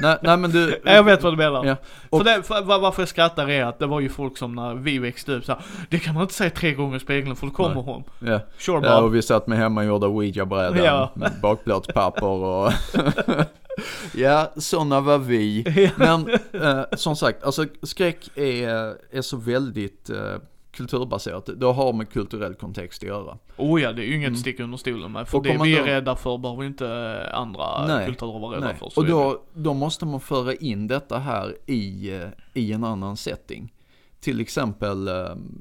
nej, 0.00 0.16
nej 0.22 0.36
men 0.36 0.50
du. 0.50 0.80
Ja, 0.84 0.92
jag 0.92 1.02
vet 1.04 1.22
vad 1.22 1.32
du 1.32 1.36
menar. 1.36 1.64
Ja, 1.64 1.76
För 2.18 2.24
det, 2.24 2.42
för, 2.42 2.62
var- 2.64 2.78
varför 2.80 3.02
jag 3.02 3.08
skrattar 3.08 3.50
är 3.50 3.64
att 3.64 3.78
det 3.78 3.86
var 3.86 4.00
ju 4.00 4.08
folk 4.08 4.36
som 4.38 4.54
när 4.54 4.74
vi 4.74 4.98
växte 4.98 5.32
upp 5.32 5.44
så 5.44 5.52
här, 5.52 5.62
det 5.90 5.98
kan 5.98 6.14
man 6.14 6.22
inte 6.22 6.34
säga 6.34 6.50
tre 6.50 6.72
gånger 6.74 6.96
i 6.96 7.00
spegeln 7.00 7.36
för 7.36 7.46
då 7.46 7.52
kommer 7.52 7.82
hon. 7.82 8.04
Ja. 8.18 8.40
Sure 8.58 8.80
Ja, 8.86 9.00
och 9.00 9.14
vi 9.14 9.22
satt 9.22 9.46
med 9.46 9.58
hemma 9.58 9.80
och 9.80 9.86
gjorde 9.86 10.06
ouija-brädan 10.06 10.84
Ja. 10.84 11.10
med 11.14 11.32
bakplåtspapper 11.42 12.26
och 12.26 12.72
Ja, 14.14 14.52
sådana 14.56 15.00
var 15.00 15.18
vi. 15.18 15.64
Men 15.96 16.28
eh, 16.52 16.82
som 16.96 17.16
sagt, 17.16 17.42
alltså 17.44 17.66
skräck 17.82 18.30
är, 18.34 18.96
är 19.16 19.22
så 19.22 19.36
väldigt 19.36 20.10
eh, 20.10 20.34
kulturbaserat. 20.70 21.48
Det 21.56 21.66
har 21.66 21.92
med 21.92 22.10
kulturell 22.10 22.54
kontext 22.54 23.02
att 23.02 23.08
göra. 23.08 23.38
Oh 23.56 23.82
ja, 23.82 23.92
det 23.92 24.02
är 24.02 24.06
ju 24.06 24.14
inget 24.16 24.28
Mm. 24.28 24.40
stick 24.40 24.60
under 24.60 24.78
stolen 24.78 25.12
med. 25.12 25.28
För 25.28 25.38
Och 25.38 25.44
det 25.44 25.58
vi 25.62 25.74
är 25.76 25.78
då- 25.80 25.84
rädda 25.86 26.16
för 26.16 26.38
behöver 26.38 26.64
inte 26.64 27.30
andra 27.32 27.86
Nej. 27.86 28.06
kulturer 28.06 28.38
vara 28.40 28.56
rädda 28.56 28.66
Nej. 28.66 28.76
för. 28.78 28.98
Och 28.98 29.06
då, 29.06 29.42
då 29.54 29.74
måste 29.74 30.06
man 30.06 30.20
föra 30.20 30.54
in 30.54 30.86
detta 30.86 31.18
här 31.18 31.56
i, 31.66 32.10
eh, 32.16 32.28
i 32.54 32.72
en 32.72 32.84
annan 32.84 33.16
setting. 33.16 33.72
Till 34.20 34.40
exempel 34.40 35.08
eh, 35.08 35.14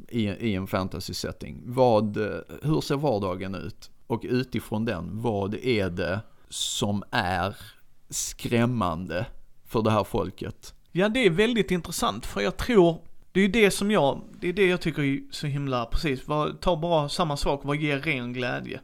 i, 0.10 0.24
i 0.28 0.56
en 0.56 0.68
fantasy 0.68 1.14
setting. 1.14 1.62
Vad, 1.66 2.18
eh, 2.18 2.38
hur 2.62 2.82
ser 2.82 2.96
vardagen 2.96 3.56
ut? 3.56 3.92
Och 4.08 4.22
utifrån 4.24 4.86
den, 4.86 5.10
vad 5.22 5.54
är 5.56 5.90
det 5.90 6.20
som 6.50 7.04
är 7.12 7.56
skrämmande 8.10 9.26
för 9.66 9.82
det 9.82 9.92
här 9.92 10.04
folket? 10.04 10.74
Ja, 10.92 11.10
det 11.10 11.26
är 11.26 11.30
väldigt 11.30 11.72
intressant 11.72 12.26
för 12.26 12.42
jag 12.42 12.58
tror, 12.58 13.02
det 13.32 13.40
är 13.40 13.42
ju 13.42 13.52
det 13.52 13.72
som 13.72 13.92
jag, 13.92 14.22
det 14.40 14.50
är 14.50 14.54
det 14.54 14.68
jag 14.68 14.82
tycker 14.82 15.02
är 15.02 15.20
så 15.32 15.48
himla, 15.48 15.86
precis, 15.86 16.28
vad, 16.28 16.60
ta 16.60 16.76
bara 16.76 17.10
samma 17.10 17.38
sak, 17.38 17.62
vad 17.64 17.78
ger 17.78 18.00
ren 18.00 18.34
glädje? 18.34 18.80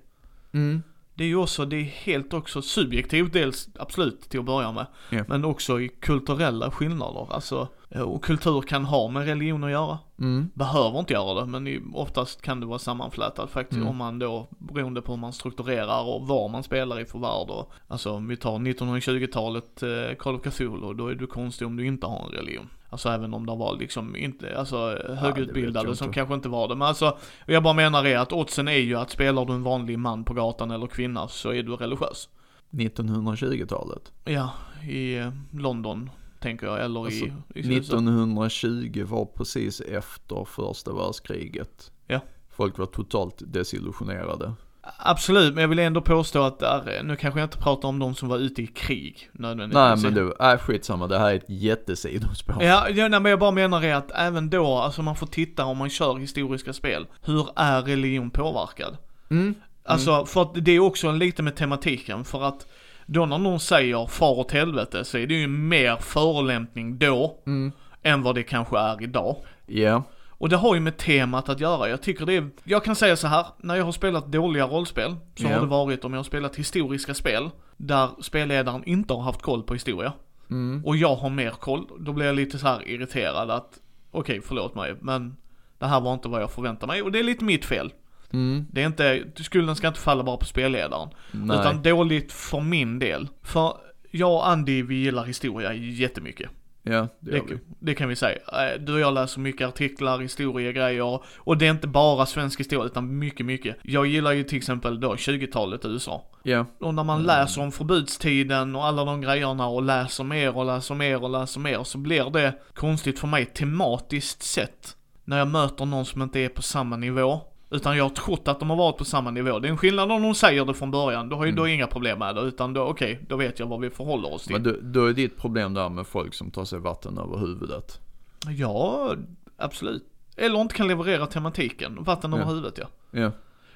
Mm. 0.51 0.83
Det 1.15 1.23
är 1.23 1.27
ju 1.27 1.35
också, 1.35 1.65
det 1.65 1.75
är 1.75 1.83
helt 1.83 2.33
också 2.33 2.61
subjektivt 2.61 3.33
dels, 3.33 3.69
absolut 3.79 4.29
till 4.29 4.39
att 4.39 4.45
börja 4.45 4.71
med. 4.71 4.85
Ja. 5.09 5.23
Men 5.27 5.45
också 5.45 5.81
i 5.81 5.89
kulturella 5.89 6.71
skillnader, 6.71 7.33
alltså, 7.33 7.67
och 8.01 8.23
kultur 8.23 8.61
kan 8.61 8.85
ha 8.85 9.07
med 9.07 9.25
religion 9.25 9.63
att 9.63 9.71
göra. 9.71 9.99
Mm. 10.19 10.49
Behöver 10.53 10.99
inte 10.99 11.13
göra 11.13 11.39
det, 11.41 11.45
men 11.45 11.91
oftast 11.93 12.41
kan 12.41 12.59
det 12.59 12.65
vara 12.65 12.79
sammanflätat 12.79 13.49
faktiskt 13.49 13.77
Mm. 13.77 13.87
om 13.89 13.97
man 13.97 14.19
då, 14.19 14.47
beroende 14.59 15.01
på 15.01 15.11
hur 15.11 15.19
man 15.19 15.33
strukturerar 15.33 16.03
och 16.03 16.27
vad 16.27 16.51
man 16.51 16.63
spelar 16.63 16.99
i 16.99 17.05
för 17.05 17.19
värld 17.19 17.49
och, 17.49 17.71
alltså 17.87 18.11
om 18.11 18.27
vi 18.27 18.37
tar 18.37 18.59
1920-talet 18.59 19.83
eh, 19.83 20.15
Call 20.19 20.35
of 20.35 20.41
Cthulhu, 20.41 20.93
då 20.93 21.07
är 21.07 21.15
du 21.15 21.27
konstig 21.27 21.67
om 21.67 21.75
du 21.75 21.85
inte 21.85 22.07
har 22.07 22.25
en 22.25 22.31
religion. 22.31 22.69
Alltså 22.89 23.09
även 23.09 23.33
om 23.33 23.45
det 23.45 23.55
var 23.55 23.77
liksom 23.77 24.15
inte, 24.15 24.57
alltså 24.59 24.77
högutbildade 25.19 25.87
jag 25.89 25.97
som 25.97 26.05
inte. 26.07 26.15
kanske 26.15 26.33
inte 26.35 26.49
var 26.49 26.67
det. 26.67 26.75
Men 26.75 26.87
alltså, 26.87 27.17
jag 27.45 27.63
bara 27.63 27.73
menar 27.73 28.05
är 28.05 28.17
att 28.17 28.33
oddsen 28.33 28.67
är 28.67 28.77
ju 28.77 28.95
att 28.95 29.09
spelar 29.09 29.45
du 29.45 29.53
en 29.53 29.63
vanlig 29.63 29.99
man 29.99 30.23
på 30.23 30.33
gatan 30.33 30.71
eller 30.71 30.87
kvinna 30.87 31.27
så 31.27 31.49
är 31.53 31.63
du 31.63 31.75
religiös. 31.75 32.29
1920-talet. 32.71 34.11
Ja, 34.25 34.49
i 34.87 35.17
eh, 35.17 35.29
London 35.51 36.09
tänker 36.43 36.67
jag, 36.67 36.83
eller 36.83 37.05
Alltså, 37.05 37.25
i, 37.25 37.33
i 37.55 37.59
USA. 37.59 37.95
1920 37.95 39.05
var 39.07 39.25
precis 39.25 39.81
efter 39.81 40.45
första 40.45 40.93
världskriget. 40.93 41.91
Ja. 42.07 42.19
Folk 42.49 42.77
var 42.77 42.85
totalt 42.85 43.35
desillusionerade. 43.45 44.53
Absolut, 44.97 45.53
men 45.53 45.61
jag 45.61 45.69
vill 45.69 45.79
ändå 45.79 46.01
påstå 46.01 46.41
att 46.41 46.59
där, 46.59 47.01
nu 47.03 47.15
kanske 47.15 47.39
jag 47.39 47.47
inte 47.47 47.57
pratar 47.57 47.87
om 47.89 47.99
de 47.99 48.15
som 48.15 48.29
var 48.29 48.37
ute 48.37 48.61
i 48.61 48.67
krig 48.67 49.29
nödvändigtvis. 49.31 49.75
Nej 49.75 49.97
men 49.97 50.13
du, 50.13 50.33
äh, 50.39 50.57
skitsamma, 50.57 51.07
det 51.07 51.19
här 51.19 51.31
är 51.31 51.35
ett 51.35 51.49
jättesidospår. 51.49 52.63
Ja, 52.63 52.89
ja 52.89 53.07
nej, 53.07 53.19
men 53.19 53.29
jag 53.29 53.39
bara 53.39 53.51
menar 53.51 53.83
är 53.83 53.95
att 53.95 54.11
även 54.15 54.49
då, 54.49 54.77
alltså 54.77 55.01
man 55.01 55.15
får 55.15 55.27
titta 55.27 55.65
om 55.65 55.77
man 55.77 55.89
kör 55.89 56.17
historiska 56.17 56.73
spel. 56.73 57.07
Hur 57.21 57.47
är 57.55 57.81
religion 57.81 58.29
påverkad? 58.29 58.97
Mm. 59.29 59.55
Alltså, 59.85 60.25
för 60.25 60.41
att 60.41 60.65
det 60.65 60.71
är 60.71 60.79
också 60.79 61.11
lite 61.11 61.43
med 61.43 61.55
tematiken, 61.55 62.23
för 62.23 62.43
att 62.43 62.67
då 63.05 63.25
när 63.25 63.37
någon 63.37 63.59
säger 63.59 64.05
far 64.05 64.39
åt 64.39 64.51
helvete 64.51 65.03
så 65.05 65.17
är 65.17 65.27
det 65.27 65.33
ju 65.33 65.47
mer 65.47 65.95
förolämpning 65.95 66.97
då 66.97 67.39
Mm. 67.45 67.71
än 68.03 68.21
vad 68.23 68.35
det 68.35 68.43
kanske 68.43 68.77
är 68.79 69.03
idag. 69.03 69.35
Ja, 69.65 70.03
Och 70.29 70.49
det 70.49 70.55
har 70.55 70.75
ju 70.75 70.81
med 70.81 70.97
temat 70.97 71.49
att 71.49 71.59
göra. 71.59 71.89
Jag 71.89 72.01
tycker 72.01 72.25
det 72.25 72.33
är, 72.33 72.49
jag 72.63 72.83
kan 72.83 72.95
säga 72.95 73.15
så 73.15 73.27
här, 73.27 73.45
när 73.57 73.75
jag 73.75 73.85
har 73.85 73.91
spelat 73.91 74.31
dåliga 74.31 74.67
rollspel 74.67 75.15
så 75.35 75.43
Ja. 75.43 75.49
har 75.53 75.59
det 75.61 75.67
varit 75.67 76.05
om 76.05 76.13
jag 76.13 76.19
har 76.19 76.23
spelat 76.23 76.55
historiska 76.55 77.13
spel 77.13 77.49
där 77.77 78.09
spelledaren 78.21 78.83
inte 78.85 79.13
har 79.13 79.21
haft 79.21 79.41
koll 79.41 79.63
på 79.63 79.73
historia. 79.73 80.13
mm. 80.49 80.85
Och 80.85 80.95
jag 80.97 81.15
har 81.15 81.29
mer 81.29 81.49
koll, 81.51 81.87
då 81.99 82.13
blir 82.13 82.25
jag 82.25 82.35
lite 82.35 82.57
så 82.57 82.67
här 82.67 82.87
irriterad 82.87 83.51
att 83.51 83.79
okej, 84.11 84.41
förlåt 84.43 84.75
mig, 84.75 84.95
men 85.01 85.35
det 85.79 85.85
här 85.85 86.01
var 86.01 86.13
inte 86.13 86.27
vad 86.27 86.41
jag 86.41 86.51
förväntade 86.51 86.87
mig 86.87 87.01
och 87.01 87.11
det 87.11 87.19
är 87.19 87.23
lite 87.23 87.43
mitt 87.43 87.65
fel. 87.65 87.93
Mm. 88.33 88.65
Det 88.71 88.81
är 88.81 88.85
inte, 88.85 89.23
skulden 89.35 89.75
ska 89.75 89.87
inte 89.87 89.99
falla 89.99 90.23
bara 90.23 90.37
på 90.37 90.45
spelledaren. 90.45 91.09
Nej. 91.31 91.59
Utan 91.59 91.81
dåligt 91.81 92.31
för 92.31 92.59
min 92.61 92.99
del. 92.99 93.27
För 93.43 93.73
jag 94.11 94.33
och 94.33 94.47
Andy, 94.47 94.83
vi 94.83 94.95
gillar 94.95 95.25
historia 95.25 95.73
jättemycket. 95.73 96.49
ja, 96.83 97.07
det 97.19 97.31
Det, 97.31 97.41
vi. 97.49 97.59
det 97.79 97.93
kan 97.95 98.09
vi 98.09 98.15
säga. 98.15 98.37
Eh, 98.37 98.81
Du 98.81 98.93
och 98.93 98.99
jag 98.99 99.13
läser 99.13 99.39
mycket 99.39 99.67
artiklar, 99.67 100.19
historiegrejer 100.19 101.21
och 101.37 101.57
det 101.57 101.65
är 101.67 101.71
inte 101.71 101.87
bara 101.87 102.25
svensk 102.25 102.59
historia 102.59 102.85
utan 102.85 103.19
mycket, 103.19 103.45
mycket. 103.45 103.77
Jag 103.81 104.05
gillar 104.07 104.31
ju 104.31 104.43
till 104.43 104.57
exempel 104.57 104.99
då 104.99 105.15
20-talet 105.15 105.85
i 105.85 105.87
USA. 105.87 106.25
Ja, 106.43 106.65
Och 106.79 106.93
när 106.93 107.03
man 107.03 107.23
läser 107.23 107.61
om 107.61 107.71
förbudstiden 107.71 108.75
och 108.75 108.85
alla 108.85 109.05
de 109.05 109.21
grejerna 109.21 109.67
och 109.67 109.83
läser 109.83 110.23
mer 110.23 110.57
och 110.57 110.65
läser 110.65 110.95
mer 110.95 111.23
och 111.23 111.29
läser 111.29 111.59
mer 111.59 111.83
så 111.83 111.97
blir 111.97 112.29
det 112.29 112.53
konstigt 112.73 113.19
för 113.19 113.27
mig 113.27 113.45
tematiskt 113.45 114.43
sett. 114.43 114.95
När 115.25 115.37
jag 115.37 115.47
möter 115.47 115.85
någon 115.85 116.05
som 116.05 116.21
inte 116.21 116.39
är 116.39 116.49
på 116.49 116.61
samma 116.61 116.97
nivå. 116.97 117.41
Utan 117.73 117.97
jag 117.97 118.03
har 118.03 118.09
trott 118.09 118.47
att 118.47 118.59
de 118.59 118.69
har 118.69 118.77
varit 118.77 118.97
på 118.97 119.05
samma 119.05 119.31
nivå. 119.31 119.59
Det 119.59 119.67
är 119.67 119.69
en 119.69 119.77
skillnad 119.77 120.11
om 120.11 120.21
de 120.21 120.35
säger 120.35 120.65
det 120.65 120.73
från 120.73 120.91
början, 120.91 121.29
då 121.29 121.35
har 121.35 121.45
ju 121.45 121.51
då 121.51 121.67
inga 121.67 121.87
problem 121.87 122.19
med 122.19 122.35
det. 122.35 122.41
Utan 122.41 122.73
då, 122.73 122.81
okej, 122.81 123.19
då 123.29 123.35
vet 123.35 123.59
jag 123.59 123.67
vad 123.67 123.79
vi 123.81 123.89
förhåller 123.89 124.33
oss 124.33 124.43
till. 124.43 124.53
men 124.53 124.63
då, 124.63 124.75
då 124.81 125.05
är 125.05 125.13
ditt 125.13 125.37
problem 125.37 125.73
där 125.73 125.89
med 125.89 126.07
folk 126.07 126.33
som 126.33 126.51
tar 126.51 126.65
sig 126.65 126.79
vatten 126.79 127.17
över 127.17 127.37
huvudet. 127.37 127.99
Ja, 128.47 129.15
absolut. 129.57 130.03
Eller 130.37 130.61
inte 130.61 130.75
kan 130.75 130.87
leverera 130.87 131.27
tematiken, 131.27 132.03
vatten 132.03 132.33
över 132.33 132.43
Ja. 132.43 132.49
huvudet 132.49 132.77
ja. 132.77 132.87
Ja. 133.11 133.31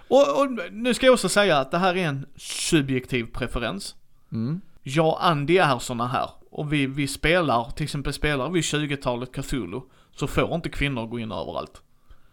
Och, 0.08 0.42
och 0.42 0.48
nu 0.72 0.94
ska 0.94 1.06
jag 1.06 1.14
också 1.14 1.30
säga 1.30 1.58
att 1.58 1.72
det 1.72 1.78
här 1.78 1.96
är 1.98 2.08
en 2.08 2.26
subjektiv 2.38 3.26
preferens. 3.34 3.96
Mm. 4.32 4.62
Jag 4.84 5.08
och 5.08 5.26
Andy 5.26 5.58
är 5.58 5.80
såna 5.80 6.08
här. 6.08 6.30
Och 6.52 6.74
vi, 6.74 6.86
vi 6.88 7.08
spelar, 7.08 7.72
till 7.72 7.84
exempel 7.84 8.14
spelar 8.14 8.50
vi 8.50 8.62
20-talet 8.62 9.32
Cthulhu. 9.32 9.82
Så 10.16 10.28
får 10.28 10.56
inte 10.56 10.70
kvinnor 10.70 11.06
gå 11.08 11.20
in 11.20 11.32
överallt. 11.32 11.82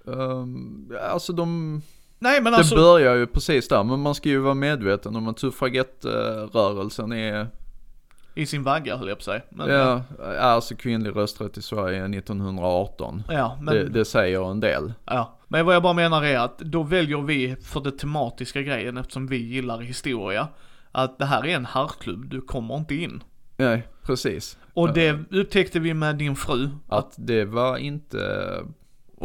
Um, 0.04 0.92
alltså 1.02 1.32
de, 1.32 1.82
Nej 2.18 2.42
men 2.42 2.52
det 2.52 2.58
alltså, 2.58 2.74
börjar 2.74 3.14
ju 3.14 3.26
precis 3.26 3.68
där, 3.68 3.84
men 3.84 4.00
man 4.00 4.14
ska 4.14 4.28
ju 4.28 4.38
vara 4.38 4.54
medveten 4.54 5.16
om 5.16 5.28
att 5.28 5.38
suffragettrörelsen 5.38 7.12
är, 7.12 7.48
i 8.34 8.46
sin 8.46 8.62
vagga 8.62 8.96
höll 8.96 9.08
jag 9.08 9.18
på 9.18 9.20
att 9.20 9.24
säga. 9.24 9.42
Men, 9.48 9.68
ja, 9.68 10.02
alltså 10.40 10.76
kvinnlig 10.76 11.16
rösträtt 11.16 11.58
i 11.58 11.62
Sverige 11.62 12.04
1918. 12.04 13.22
ja, 13.28 13.58
men, 13.60 13.74
Det, 13.74 13.88
det 13.88 14.04
säger 14.04 14.50
en 14.50 14.60
del. 14.60 14.92
ja. 15.04 15.38
Men 15.48 15.66
vad 15.66 15.74
jag 15.74 15.82
bara 15.82 15.92
menar 15.92 16.24
är 16.24 16.38
att 16.38 16.58
då 16.58 16.82
väljer 16.82 17.22
vi 17.22 17.56
för 17.56 17.80
det 17.80 17.90
tematiska 17.92 18.62
grejen 18.62 18.96
eftersom 18.96 19.26
vi 19.26 19.36
gillar 19.36 19.78
historia. 19.78 20.48
Att 20.92 21.18
det 21.18 21.24
här 21.24 21.46
är 21.46 21.56
en 21.56 21.66
herrklubb, 21.66 22.28
du 22.28 22.40
kommer 22.40 22.76
inte 22.76 22.94
in. 22.94 23.22
Nej, 23.56 23.88
precis. 24.02 24.58
Och 24.74 24.92
det 24.92 25.18
upptäckte 25.30 25.80
vi 25.80 25.94
med 25.94 26.16
din 26.16 26.36
fru. 26.36 26.68
Att 26.88 27.14
det 27.16 27.44
var 27.44 27.76
inte 27.76 28.18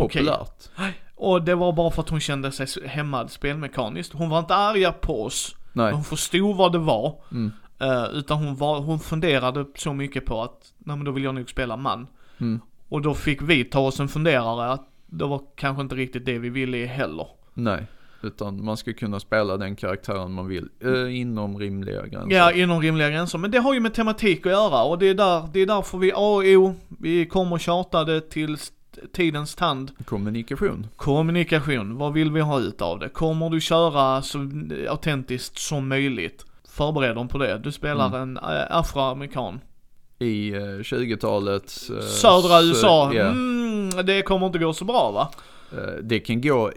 Populärt. 0.01 0.69
Och 1.15 1.41
det 1.43 1.55
var 1.55 1.73
bara 1.73 1.91
för 1.91 2.01
att 2.01 2.09
hon 2.09 2.19
kände 2.19 2.51
sig 2.51 2.87
hämmad 2.87 3.31
spelmekaniskt. 3.31 4.13
Hon 4.13 4.29
var 4.29 4.39
inte 4.39 4.55
arga 4.55 4.91
på 4.91 5.23
oss. 5.23 5.55
Nej. 5.73 5.93
Hon 5.93 6.03
förstod 6.03 6.55
vad 6.55 6.71
det 6.71 6.77
var. 6.77 7.15
Mm. 7.31 7.51
Eh, 7.79 8.03
utan 8.13 8.37
hon, 8.37 8.55
var, 8.55 8.79
hon 8.79 8.99
funderade 8.99 9.65
så 9.75 9.93
mycket 9.93 10.25
på 10.25 10.41
att, 10.41 10.73
nej 10.77 10.95
men 10.95 11.05
då 11.05 11.11
vill 11.11 11.23
jag 11.23 11.35
nog 11.35 11.49
spela 11.49 11.77
man. 11.77 12.07
Mm. 12.37 12.59
Och 12.89 13.01
då 13.01 13.13
fick 13.13 13.41
vi 13.41 13.65
ta 13.65 13.79
oss 13.79 13.99
en 13.99 14.07
funderare 14.07 14.71
att 14.71 14.87
det 15.07 15.25
var 15.25 15.41
kanske 15.55 15.81
inte 15.81 15.95
riktigt 15.95 16.25
det 16.25 16.39
vi 16.39 16.49
ville 16.49 16.85
heller. 16.85 17.27
Nej. 17.53 17.85
Utan 18.23 18.63
man 18.65 18.77
ska 18.77 18.93
kunna 18.93 19.19
spela 19.19 19.57
den 19.57 19.75
karaktären 19.75 20.31
man 20.31 20.47
vill, 20.47 20.69
eh, 20.83 21.19
inom 21.19 21.59
rimliga 21.59 22.05
gränser. 22.07 22.37
Ja, 22.37 22.51
inom 22.51 22.81
rimliga 22.81 23.09
gränser. 23.09 23.37
Men 23.37 23.51
det 23.51 23.57
har 23.59 23.73
ju 23.73 23.79
med 23.79 23.93
tematik 23.93 24.45
att 24.45 24.51
göra 24.51 24.83
och 24.83 24.99
det 24.99 25.09
är, 25.09 25.13
där, 25.13 25.49
det 25.53 25.59
är 25.59 25.65
därför 25.65 25.97
vi 25.97 26.11
AO, 26.15 26.75
vi 26.87 27.25
kommer 27.25 27.57
tjata 27.57 28.03
det 28.03 28.21
till 28.29 28.53
st- 28.53 28.75
tidens 29.13 29.55
tand. 29.55 29.91
Kommunikation. 30.05 30.87
Kommunikation, 30.95 31.97
vad 31.97 32.13
vill 32.13 32.31
vi 32.31 32.41
ha 32.41 32.59
ut 32.59 32.81
av 32.81 32.99
det? 32.99 33.09
Kommer 33.09 33.49
du 33.49 33.61
köra 33.61 34.21
så 34.21 34.49
autentiskt 34.89 35.57
som 35.59 35.87
möjligt? 35.87 36.45
Förbered 36.69 37.15
dem 37.15 37.27
på 37.27 37.37
det. 37.37 37.57
Du 37.63 37.71
spelar 37.71 38.07
Mm. 38.07 38.21
en 38.21 38.37
äh, 38.37 38.65
afroamerikan. 38.77 39.59
I 40.19 40.49
eh, 40.53 40.59
20-talets... 40.59 41.89
eh, 41.89 41.99
Södra 42.01 42.61
sö- 42.61 42.63
USA, 42.69 43.13
ja. 43.13 43.25
mm, 43.25 44.05
det 44.05 44.21
kommer 44.21 44.45
inte 44.47 44.59
gå 44.59 44.73
så 44.73 44.85
bra 44.85 45.11
va? 45.11 45.29
Eh, 45.71 45.93
Det 46.03 46.19
kan 46.19 46.41
gå 46.41 46.71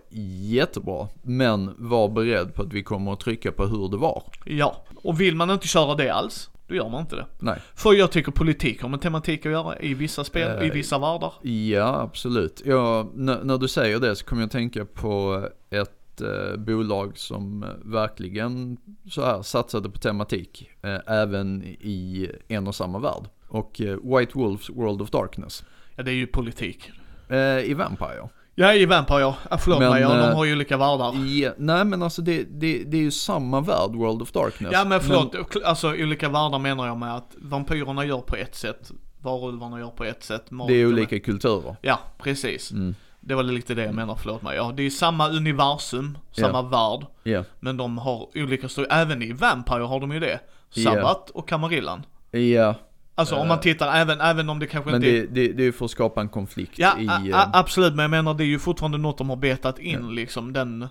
jättebra, 0.50 1.08
men 1.22 1.74
var 1.78 2.08
beredd 2.08 2.54
på 2.54 2.62
att 2.62 2.72
vi 2.72 2.82
kommer 2.82 3.12
att 3.12 3.20
trycka 3.20 3.52
på 3.52 3.66
hur 3.66 3.88
det 3.88 3.96
var. 3.96 4.22
Ja, 4.44 4.76
och 5.02 5.20
vill 5.20 5.36
man 5.36 5.50
inte 5.50 5.68
köra 5.68 5.94
det 5.94 6.10
alls, 6.10 6.50
då 6.72 6.76
gör 6.76 6.88
man 6.88 7.00
inte 7.00 7.16
det. 7.16 7.26
Nej. 7.38 7.60
För 7.74 7.92
jag 7.92 8.10
tycker 8.10 8.32
politik 8.32 8.82
har 8.82 8.88
med 8.88 9.00
tematik 9.00 9.46
att 9.46 9.52
göra 9.52 9.78
i 9.78 9.94
vissa 9.94 10.24
spel, 10.24 10.62
i 10.62 10.66
Eh, 10.66 10.72
vissa 10.72 10.98
världar. 10.98 11.32
Ja, 11.42 12.00
absolut. 12.00 12.62
Ja, 12.64 13.10
när 13.14 13.58
du 13.58 13.68
säger 13.68 14.00
det 14.00 14.16
så 14.16 14.24
kommer 14.24 14.42
jag 14.42 14.50
tänka 14.50 14.84
på 14.84 15.48
ett 15.70 16.20
eh, 16.20 16.56
bolag 16.58 17.18
som 17.18 17.62
eh, 17.62 17.68
verkligen 17.84 18.76
så 19.10 19.24
här 19.24 19.42
satsade 19.42 19.90
på 19.90 19.98
tematik, 19.98 20.70
eh, 20.82 20.98
även 21.06 21.62
i 21.64 22.30
en 22.48 22.66
och 22.66 22.74
samma 22.74 22.98
värld. 22.98 23.28
Och 23.48 23.80
eh, 23.80 23.98
White 24.18 24.32
Wolves 24.34 24.70
World 24.70 25.02
of 25.02 25.10
Darkness. 25.10 25.64
Ja, 25.96 26.02
det 26.02 26.10
är 26.10 26.14
ju 26.14 26.26
politik. 26.26 26.90
Eh, 27.28 27.58
I 27.70 27.74
Vampire. 27.74 28.28
Ja, 28.54 28.74
i 28.74 28.86
Vampire 28.86 29.20
ja. 29.20 29.36
Förlåt 29.58 29.78
Men, 29.78 29.90
mig, 29.90 30.02
ja, 30.02 30.08
de 30.08 30.28
eh, 30.28 30.36
har 30.36 30.44
ju 30.44 30.52
olika 30.52 30.76
världar. 30.76 31.14
Ja, 31.26 31.52
nej 31.58 31.84
men 31.84 32.02
alltså 32.02 32.22
det, 32.22 32.42
det, 32.42 32.84
det 32.84 32.96
är 32.96 33.00
ju 33.02 33.10
samma 33.10 33.60
värld, 33.60 33.90
World 33.94 34.22
of 34.22 34.32
Darkness. 34.32 34.72
Ja 34.72 34.84
men 34.84 35.00
förlåt, 35.00 35.56
alltså 35.64 35.88
olika 35.88 36.28
världar 36.28 36.58
menar 36.58 36.86
jag 36.86 36.96
med 36.96 37.16
att 37.16 37.34
vampyrerna 37.38 38.04
gör 38.04 38.18
på 38.20 38.36
ett 38.36 38.54
sätt, 38.54 38.90
varulvarna 39.20 39.80
gör 39.80 39.88
på 39.90 40.04
ett 40.04 40.22
sätt. 40.24 40.44
det 40.68 40.74
är 40.74 40.86
olika 40.86 41.20
kulturer. 41.20 41.76
Ja, 41.82 41.98
precis. 42.18 42.70
Mm. 42.70 42.94
Det 43.20 43.34
var 43.34 43.42
lite 43.42 43.74
det 43.74 43.84
jag 43.84 43.94
menar, 43.94 44.14
förlåt 44.14 44.42
mig. 44.42 44.56
Ja, 44.56 44.72
det 44.76 44.82
är 44.82 44.90
samma 44.90 45.28
universum, 45.28 46.18
samma 46.32 46.62
värld, 46.62 47.06
Ja. 47.22 47.44
men 47.60 47.76
de 47.76 47.98
har 47.98 48.28
olika. 48.34 48.68
Även 48.90 49.22
i 49.22 49.32
Vampire 49.32 49.82
har 49.82 50.00
de 50.00 50.12
ju 50.12 50.20
det. 50.20 50.40
Sabbat 50.70 51.30
och 51.30 51.48
Kamarillan. 51.48 52.02
Ja, 52.30 52.74
Alltså 53.14 53.34
om 53.34 53.42
Eh, 53.42 53.48
man 53.48 53.60
tittar, 53.60 53.94
även, 53.94 54.20
även 54.20 54.48
om 54.50 54.58
det 54.58 54.66
kanske 54.66 54.90
men 54.90 55.04
inte 55.04 55.34
det, 55.34 55.46
det, 55.46 55.52
det 55.52 55.62
är 55.62 55.64
ju 55.64 55.72
för 55.72 55.84
att 55.84 55.90
skapa 55.90 56.20
en 56.20 56.28
konflikt 56.28 56.78
Ja, 56.78 56.98
i... 56.98 57.08
a, 57.08 57.22
eh, 57.28 57.38
a, 57.38 57.50
absolut, 57.52 57.94
men 57.94 58.02
jag 58.02 58.10
menar 58.10 58.34
det 58.34 58.44
är 58.44 58.46
ju 58.46 58.58
fortfarande 58.58 58.98
något 58.98 59.18
de 59.18 59.28
har 59.28 59.36
betat 59.36 59.78
in 59.78 60.14
liksom, 60.14 60.52
den 60.52 60.82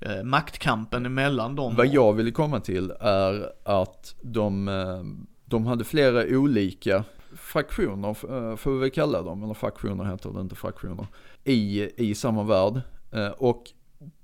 eh, 0.00 0.22
maktkampen 0.24 1.06
emellan 1.06 1.56
dem. 1.56 1.76
Vad 1.76 1.86
jag 1.86 2.12
ville 2.12 2.30
komma 2.30 2.60
till 2.60 2.90
är 3.00 3.52
att 3.64 4.14
de, 4.22 4.68
eh, 4.68 5.02
de 5.44 5.66
hade 5.66 5.84
flera 5.84 6.38
olika 6.38 7.04
fraktioner, 7.36 8.08
eh, 8.08 8.56
får 8.56 8.72
vi 8.72 8.78
väl 8.78 8.90
kalla 8.90 9.22
dem, 9.22 9.42
eller 9.42 9.54
fraktioner 9.54 10.04
heter 10.04 10.30
det 10.30 10.40
inte 10.40 10.54
fraktioner, 10.54 11.06
i, 11.44 11.90
i 12.10 12.14
samma 12.14 12.42
värld. 12.42 12.80
Eh, 13.12 13.28
Och 13.28 13.64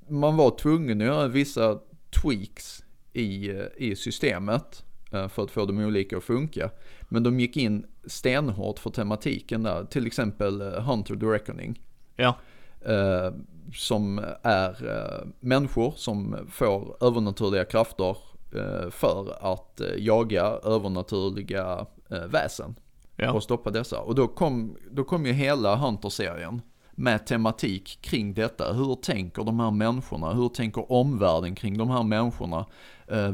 man 0.09 0.37
var 0.37 0.59
tvungen 0.59 1.01
att 1.01 1.07
göra 1.07 1.29
vissa 1.29 1.79
tweaks 2.23 2.85
i, 3.13 3.51
eh, 3.51 3.57
i 3.77 3.97
systemet 3.97 4.85
eh, 5.13 5.29
för 5.29 5.43
att 5.43 5.51
få 5.51 5.67
de 5.67 5.79
olika 5.79 6.17
att 6.17 6.25
funka. 6.25 6.71
Men 7.13 7.23
de 7.23 7.41
gick 7.41 7.57
in 7.57 7.87
stenhårt 8.05 8.79
för 8.79 8.91
tematiken 8.91 9.63
där, 9.63 9.85
till 9.85 10.07
exempel 10.07 10.61
eh, 10.61 10.67
Hunter 10.67 11.17
the 11.17 11.27
Reckoning 11.27 11.81
Ja, 12.17 12.37
eh, 12.81 13.33
som 13.75 14.19
är 14.43 14.89
eh, 14.89 15.27
människor 15.41 15.93
som 15.97 16.37
får 16.51 16.97
övernaturliga 17.01 17.65
krafter 17.65 18.17
eh, 18.55 18.91
för 18.91 19.53
att 19.53 19.81
eh, 19.81 19.87
jaga 19.99 20.43
övernaturliga 20.45 21.87
eh, 22.11 22.25
väsen 22.25 22.75
ja. 23.17 23.33
och 23.33 23.43
stoppa 23.43 23.71
dessa. 23.71 24.01
Och 24.01 24.15
då 24.15 24.29
kom, 24.29 24.77
då 24.91 25.05
kom 25.05 25.27
ju 25.27 25.33
hela 25.33 25.77
Hunter-serien 25.77 26.63
med 26.91 27.27
tematik 27.27 27.99
kring 28.01 28.35
detta. 28.35 28.73
Hur 28.73 28.95
tänker 28.95 29.45
de 29.45 29.61
här 29.61 29.71
människorna? 29.71 30.33
Hur 30.33 30.49
tänker 30.49 30.93
omvärlden 30.93 31.55
kring 31.55 31.79
de 31.79 31.91
här 31.91 32.03
människorna? 32.03 32.67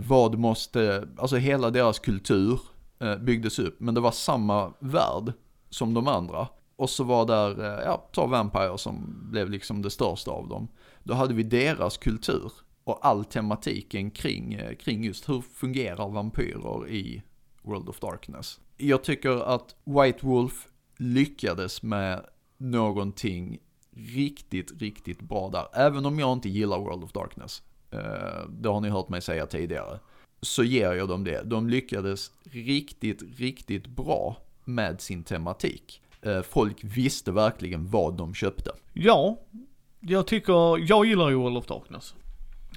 Vad 0.06 0.38
måste, 0.38 1.08
alltså 1.18 1.36
hela 1.36 1.70
deras 1.70 1.98
kultur 1.98 2.60
Eh, 2.98 3.16
byggdes 3.16 3.58
upp. 3.58 3.80
Men 3.80 3.94
det 3.94 4.00
var 4.00 4.10
samma 4.10 4.72
värld 4.78 5.32
som 5.70 5.94
de 5.94 6.08
andra. 6.08 6.48
Och 6.76 6.90
så 6.90 7.04
var 7.04 7.26
där, 7.26 7.64
eh, 7.64 7.84
ja, 7.84 8.08
ta 8.12 8.26
Vampire 8.26 8.78
som 8.78 9.18
blev 9.30 9.50
liksom 9.50 9.82
det 9.82 9.90
största 9.90 10.30
av 10.30 10.48
dem. 10.48 10.68
Då 11.02 11.14
hade 11.14 11.34
vi 11.34 11.42
deras 11.42 11.96
kultur 11.96 12.52
och 12.84 13.06
all 13.06 13.24
tematiken 13.24 14.10
kring, 14.10 14.54
eh, 14.54 14.76
kring 14.76 15.04
just 15.04 15.28
hur 15.28 15.40
fungerar 15.40 16.08
vampyrer 16.08 16.88
i 16.88 17.22
World 17.62 17.88
of 17.88 18.00
Darkness. 18.00 18.60
Jag 18.76 19.04
tycker 19.04 19.54
att 19.54 19.76
White 19.84 20.26
Wolf 20.26 20.68
lyckades 20.96 21.82
med 21.82 22.26
någonting 22.56 23.58
riktigt, 23.96 24.82
riktigt 24.82 25.20
bra 25.20 25.50
där. 25.50 25.66
Även 25.72 26.06
om 26.06 26.18
jag 26.18 26.32
inte 26.32 26.48
gillar 26.48 26.78
World 26.78 27.04
of 27.04 27.12
Darkness. 27.12 27.62
Det 28.48 28.68
har 28.68 28.80
ni 28.80 28.88
hört 28.88 29.08
mig 29.08 29.20
säga 29.20 29.46
tidigare. 29.46 29.98
Så 30.40 30.64
ger 30.64 30.92
jag 30.92 31.08
dem 31.08 31.24
det. 31.24 31.42
De 31.44 31.68
lyckades 31.68 32.30
riktigt, 32.50 33.22
riktigt 33.38 33.86
bra 33.86 34.36
med 34.64 35.00
sin 35.00 35.24
tematik. 35.24 36.02
eh, 36.22 36.42
folk 36.42 36.76
visste 36.82 37.32
verkligen 37.32 37.90
vad 37.90 38.16
de 38.16 38.34
köpte. 38.34 38.70
Ja, 38.92 39.38
jag 40.00 40.26
tycker, 40.26 40.78
jag 40.88 41.06
gillar 41.06 41.28
ju 41.28 41.34
World 41.34 41.56
of 41.56 41.66
Darkness. 41.66 42.14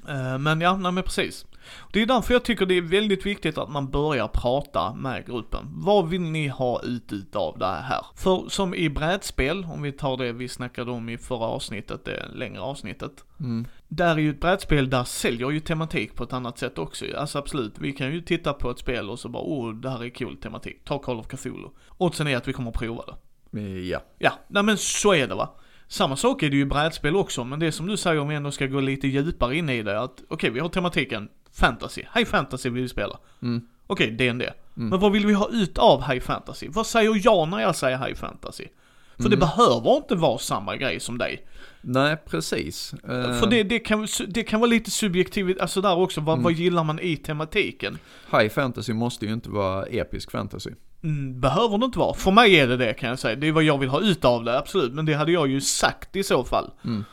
Eh, 0.08 0.38
Men 0.38 0.62
ja, 0.62 0.78
nej 0.78 0.92
men 0.92 1.04
precis. 1.04 1.46
Det 1.94 2.02
är 2.02 2.06
därför 2.06 2.34
jag 2.34 2.44
tycker 2.46 2.66
det 2.66 2.78
är 2.78 2.82
väldigt 2.82 3.26
viktigt 3.26 3.58
att 3.58 3.70
man 3.72 3.90
börjar 3.90 4.28
prata 4.28 4.94
med 4.94 5.26
gruppen. 5.26 5.66
Vad 5.74 6.10
vill 6.10 6.22
ni 6.22 6.48
ha 6.48 6.82
ut 6.84 7.12
utav 7.14 7.58
det 7.60 7.66
här? 7.66 8.06
För 8.16 8.50
som 8.50 8.76
i 8.76 8.90
brädspel, 8.90 9.64
om 9.74 9.82
vi 9.82 9.92
tar 9.92 10.18
det 10.18 10.32
vi 10.34 10.48
snackade 10.50 10.92
om 10.92 11.10
i 11.10 11.18
förra 11.18 11.46
avsnittet, 11.46 12.06
det 12.06 12.26
längre 12.34 12.62
avsnittet. 12.62 13.24
Mm. 13.40 13.66
Där 13.92 14.16
är 14.16 14.20
ju 14.20 14.30
ett 14.30 14.40
brädspel, 14.40 14.90
där 14.90 15.04
säljer 15.04 15.50
ju 15.50 15.60
tematik 15.60 16.16
på 16.16 16.24
ett 16.24 16.34
annat 16.34 16.58
sätt 16.58 16.78
också. 16.78 17.06
Alltså 17.18 17.38
absolut, 17.40 17.74
vi 17.80 17.92
kan 17.92 18.14
ju 18.14 18.22
titta 18.22 18.54
på 18.54 18.72
ett 18.72 18.80
spel 18.80 19.10
och 19.10 19.20
så 19.20 19.30
bara 19.30 19.44
oh, 19.44 19.74
det 19.74 19.90
här 19.90 20.04
är 20.04 20.10
cool 20.10 20.38
tematik. 20.38 20.82
Ta 20.86 21.00
Call 21.00 21.20
of 21.20 21.28
Cthulhu. 21.28 21.68
Oddsen 21.98 22.28
är 22.28 22.38
att 22.38 22.48
vi 22.48 22.54
kommer 22.54 22.70
att 22.70 22.78
prova 22.80 23.04
det. 23.06 23.60
Eh, 23.60 23.80
Ja. 23.80 24.00
Ja, 24.18 24.32
nej 24.48 24.64
men 24.64 24.78
så 24.78 25.14
är 25.14 25.28
det 25.28 25.36
va. 25.36 25.50
Samma 25.88 26.16
sak 26.16 26.44
är 26.44 26.50
det 26.50 26.56
ju 26.56 26.62
i 26.62 26.66
brädspel 26.66 27.16
också, 27.16 27.44
men 27.44 27.60
det 27.60 27.72
som 27.72 27.88
du 27.88 27.98
säger 27.98 28.20
om 28.20 28.28
vi 28.28 28.36
ändå 28.36 28.52
ska 28.52 28.66
gå 28.66 28.80
lite 28.80 29.08
djupare 29.08 29.58
in 29.58 29.70
i 29.70 29.84
det, 29.84 30.00
att 30.02 30.24
okej, 30.30 30.50
vi 30.50 30.60
har 30.60 30.70
tematiken 30.70 31.30
fantasy. 31.54 32.02
High 32.16 32.26
fantasy 32.26 32.70
vill 32.70 32.82
vi 32.82 32.90
spela. 32.90 33.20
Mm. 33.42 33.62
Okej, 33.88 34.12
D&D. 34.12 34.54
Men 34.74 35.00
vad 35.00 35.12
vill 35.12 35.26
vi 35.26 35.34
ha 35.34 35.50
ut 35.52 35.78
av 35.78 36.04
high 36.12 36.20
fantasy? 36.20 36.68
Vad 36.70 36.88
säger 36.88 37.22
jag 37.24 37.48
när 37.48 37.60
jag 37.60 37.76
säger 37.76 37.98
high 37.98 38.14
fantasy? 38.16 38.66
För 39.18 39.30
det 39.30 39.38
behöver 39.38 39.98
inte 39.98 40.16
vara 40.16 40.38
samma 40.38 40.76
grej 40.76 41.00
som 41.00 41.18
dig. 41.18 41.48
Nej, 41.82 42.18
precis. 42.26 42.94
Eh, 42.94 43.40
För 43.40 43.48
det, 43.48 43.64
det, 43.64 43.80
kan, 43.80 44.08
det 44.28 44.44
kan 44.44 44.60
vara 44.60 44.70
lite 44.70 44.92
subjektivt, 44.92 45.60
alltså 45.60 45.82
där 45.82 45.98
också, 45.98 46.22
vad, 46.22 46.42
vad 46.42 46.54
gillar 46.54 46.84
man 46.84 47.00
i 47.00 47.18
tematiken? 47.18 47.98
High 48.32 48.50
fantasy 48.50 48.94
måste 48.94 49.26
ju 49.26 49.34
inte 49.34 49.50
vara 49.50 49.86
episk 49.86 50.32
fantasy. 50.32 50.72
Mm, 51.04 51.40
behöver 51.40 51.78
det 51.78 51.86
inte 51.86 52.00
vara. 52.00 52.14
För 52.14 52.32
mig 52.32 52.56
är 52.60 52.68
det 52.68 52.78
det 52.78 52.94
kan 52.94 53.10
jag 53.10 53.20
säga. 53.20 53.36
Det 53.36 53.48
är 53.48 53.52
vad 53.52 53.64
jag 53.64 53.78
vill 53.78 53.90
ha 53.90 54.02
ut 54.02 54.26
av 54.26 54.44
det, 54.44 54.58
absolut. 54.58 54.94
Men 54.94 55.06
det 55.06 55.14
hade 55.14 55.32
jag 55.32 55.48
ju 55.48 55.62
sagt 55.62 56.16
i 56.16 56.24
så 56.24 56.44
fall. 56.44 56.72
Mm. 56.86 57.04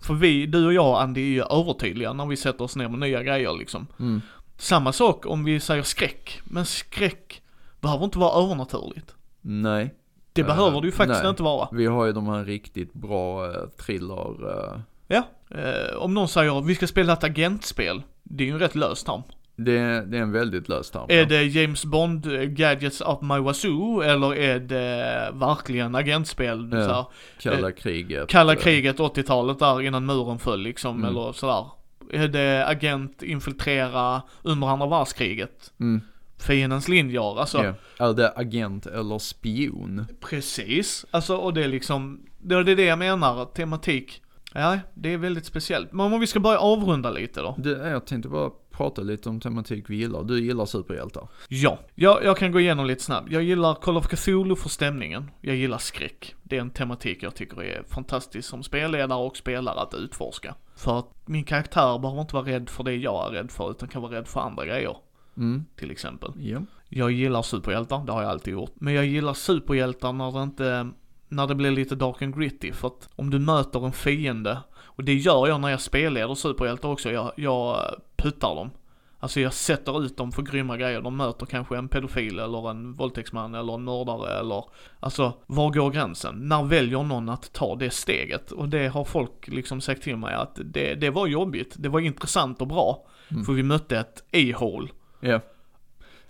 För 0.00 0.14
vi, 0.14 0.46
du 0.46 0.66
och 0.66 0.74
jag 0.74 1.02
Andy, 1.02 1.20
är 1.20 1.34
ju 1.34 1.42
övertydliga 1.42 2.12
när 2.12 2.26
vi 2.26 2.36
sätter 2.36 2.64
oss 2.64 2.76
ner 2.76 2.88
med 2.88 2.98
nya 3.00 3.22
grejer 3.22 3.58
liksom. 3.58 3.86
Mm. 4.00 4.20
Samma 4.58 4.92
sak 4.92 5.26
om 5.26 5.44
vi 5.44 5.60
säger 5.60 5.82
skräck. 5.82 6.40
Men 6.44 6.66
skräck 6.66 7.42
behöver 7.80 8.04
inte 8.04 8.18
vara 8.18 8.44
övernaturligt. 8.44 9.14
Nej. 9.40 9.94
Det 10.34 10.40
Eh, 10.40 10.46
behöver 10.46 10.80
det 10.80 10.86
ju 10.86 10.92
faktiskt 10.92 11.22
nej. 11.22 11.30
inte 11.30 11.42
vara. 11.42 11.68
Vi 11.72 11.86
har 11.86 12.06
ju 12.06 12.12
de 12.12 12.28
här 12.28 12.44
riktigt 12.44 12.92
bra 12.92 13.46
uh, 13.46 13.54
thriller. 13.86 14.50
eh, 14.50 14.80
Ja. 15.08 15.22
Eh, 15.50 15.96
om 15.96 16.14
någon 16.14 16.28
säger 16.28 16.60
vi 16.62 16.74
ska 16.74 16.86
spela 16.86 17.12
ett 17.12 17.24
agentspel. 17.24 18.02
Det 18.22 18.44
är 18.44 18.46
ju 18.48 18.52
en 18.52 18.58
rätt 18.58 18.74
lös 18.74 19.04
term. 19.04 19.22
det, 19.56 19.78
det 20.06 20.18
är 20.18 20.22
en 20.22 20.32
väldigt 20.32 20.68
lös 20.68 20.90
term. 20.90 21.06
Är 21.08 21.24
det 21.26 21.42
James 21.44 21.84
Bond 21.84 22.26
Gadgets 22.56 23.00
Up 23.00 23.22
My 23.22 23.38
Wazoo 23.38 24.00
eller 24.02 24.34
är 24.34 24.58
det 24.58 25.30
verkligen 25.34 25.94
agentspel? 25.94 26.70
Ja. 26.72 27.10
Så 27.38 27.48
här, 27.50 27.56
Kalla 27.56 27.72
kriget. 27.72 28.28
Kalla 28.28 28.56
kriget 28.56 28.98
80-talet 28.98 29.58
där 29.58 29.82
innan 29.82 30.06
muren 30.06 30.38
föll 30.38 30.60
liksom, 30.60 30.96
Mm. 30.96 31.10
eller 31.10 31.32
sådär. 31.32 31.64
Är 32.12 32.28
det 32.28 32.66
agent 32.68 33.22
infiltrera 33.22 34.22
under 34.42 34.66
andra 34.66 34.86
världskriget? 34.86 35.72
Mm, 35.80 36.00
Fiendens 36.46 36.88
linjer, 36.88 37.40
alltså. 37.40 37.64
ja. 37.64 38.08
Är 38.08 38.14
det 38.14 38.32
agent 38.36 38.86
eller 38.86 39.18
spion? 39.18 40.06
Precis. 40.20 41.06
Alltså, 41.10 41.36
och 41.36 41.54
det 41.54 41.64
är 41.64 41.68
liksom, 41.68 42.26
det 42.38 42.54
är 42.54 42.64
det 42.64 42.84
jag 42.84 42.98
menar, 42.98 43.44
tematik. 43.44 44.22
Ja, 44.54 44.78
det 44.94 45.12
är 45.12 45.18
väldigt 45.18 45.46
speciellt. 45.46 45.92
Men 45.92 46.12
om 46.12 46.20
vi 46.20 46.26
ska 46.26 46.40
börja 46.40 46.58
avrunda 46.58 47.10
lite 47.10 47.40
då. 47.40 47.54
Det, 47.58 47.70
jag 47.70 48.06
tänkte 48.06 48.28
bara 48.28 48.50
prata 48.70 49.02
lite 49.02 49.28
om 49.28 49.40
tematik 49.40 49.84
vi 49.90 49.96
gillar. 49.96 50.24
Du 50.24 50.44
gillar 50.44 50.66
superhjältar. 50.66 51.28
Ja, 51.48 51.78
jag, 51.94 52.24
jag 52.24 52.36
kan 52.36 52.52
gå 52.52 52.60
igenom 52.60 52.86
lite 52.86 53.02
snabbt. 53.02 53.30
Jag 53.30 53.42
gillar 53.42 53.74
Call 53.74 53.96
of 53.96 54.06
Cthulhu 54.06 54.56
för 54.56 54.68
stämningen. 54.68 55.30
Jag 55.40 55.56
gillar 55.56 55.78
skräck. 55.78 56.34
Det 56.42 56.56
är 56.56 56.60
en 56.60 56.70
tematik 56.70 57.22
jag 57.22 57.34
tycker 57.34 57.62
är 57.62 57.82
fantastisk 57.88 58.48
som 58.48 58.62
spelledare 58.62 59.18
och 59.18 59.36
spelare 59.36 59.80
att 59.80 59.94
utforska. 59.94 60.54
För 60.76 60.98
att 60.98 61.08
min 61.24 61.44
karaktär 61.44 61.98
behöver 61.98 62.20
inte 62.20 62.34
vara 62.34 62.46
rädd 62.46 62.68
för 62.68 62.84
det 62.84 62.94
jag 62.94 63.26
är 63.26 63.30
rädd 63.30 63.50
för, 63.50 63.70
utan 63.70 63.88
kan 63.88 64.02
vara 64.02 64.12
rädd 64.12 64.28
för 64.28 64.40
andra 64.40 64.66
grejer. 64.66 64.96
Mm, 65.36 65.64
Till 65.76 65.90
exempel. 65.90 66.32
ja. 66.36 66.62
Jag 66.88 67.10
gillar 67.12 67.42
superhjältar, 67.42 68.04
det 68.06 68.12
har 68.12 68.22
jag 68.22 68.30
alltid 68.30 68.52
gjort. 68.52 68.72
Men 68.74 68.94
jag 68.94 69.06
gillar 69.06 69.34
superhjältar 69.34 70.12
när 70.12 70.32
det 70.32 70.42
inte, 70.42 70.90
när 71.28 71.46
det 71.46 71.54
blir 71.54 71.70
lite 71.70 71.94
dark 71.94 72.22
and 72.22 72.38
gritty. 72.38 72.72
För 72.72 72.88
att 72.88 73.08
om 73.16 73.30
du 73.30 73.38
möter 73.38 73.86
en 73.86 73.92
fiende, 73.92 74.58
och 74.76 75.04
det 75.04 75.14
gör 75.14 75.48
jag 75.48 75.60
när 75.60 75.68
jag 75.68 75.80
spelleder 75.80 76.34
superhjältar 76.34 76.88
också, 76.88 77.10
jag, 77.10 77.32
jag 77.36 77.94
puttar 78.16 78.54
dem. 78.54 78.70
Alltså 79.18 79.40
jag 79.40 79.52
sätter 79.52 80.04
ut 80.04 80.16
dem 80.16 80.32
för 80.32 80.42
grymma 80.42 80.76
grejer. 80.76 81.00
De 81.02 81.16
möter 81.16 81.46
kanske 81.46 81.76
en 81.76 81.88
pedofil 81.88 82.38
eller 82.38 82.70
en 82.70 82.92
våldtäktsman 82.92 83.54
eller 83.54 83.74
en 83.74 83.84
mördare 83.84 84.38
eller 84.38 84.64
Alltså, 85.00 85.32
var 85.46 85.70
går 85.70 85.90
gränsen? 85.90 86.48
När 86.48 86.62
väljer 86.62 87.02
någon 87.02 87.28
att 87.28 87.52
ta 87.52 87.76
det 87.76 87.90
steget? 87.90 88.52
Och 88.52 88.68
det 88.68 88.88
har 88.88 89.04
folk 89.04 89.48
liksom 89.48 89.80
sagt 89.80 90.02
till 90.02 90.16
mig 90.16 90.34
att 90.34 90.58
det, 90.64 90.94
det 90.94 91.10
var 91.10 91.26
jobbigt. 91.26 91.74
Det 91.78 91.88
var 91.88 92.00
intressant 92.00 92.60
och 92.60 92.66
bra. 92.68 93.06
För 93.46 93.52
vi 93.52 93.62
mötte 93.62 93.98
ett 93.98 94.24
a-hole. 94.32 94.88
Ja. 95.24 95.40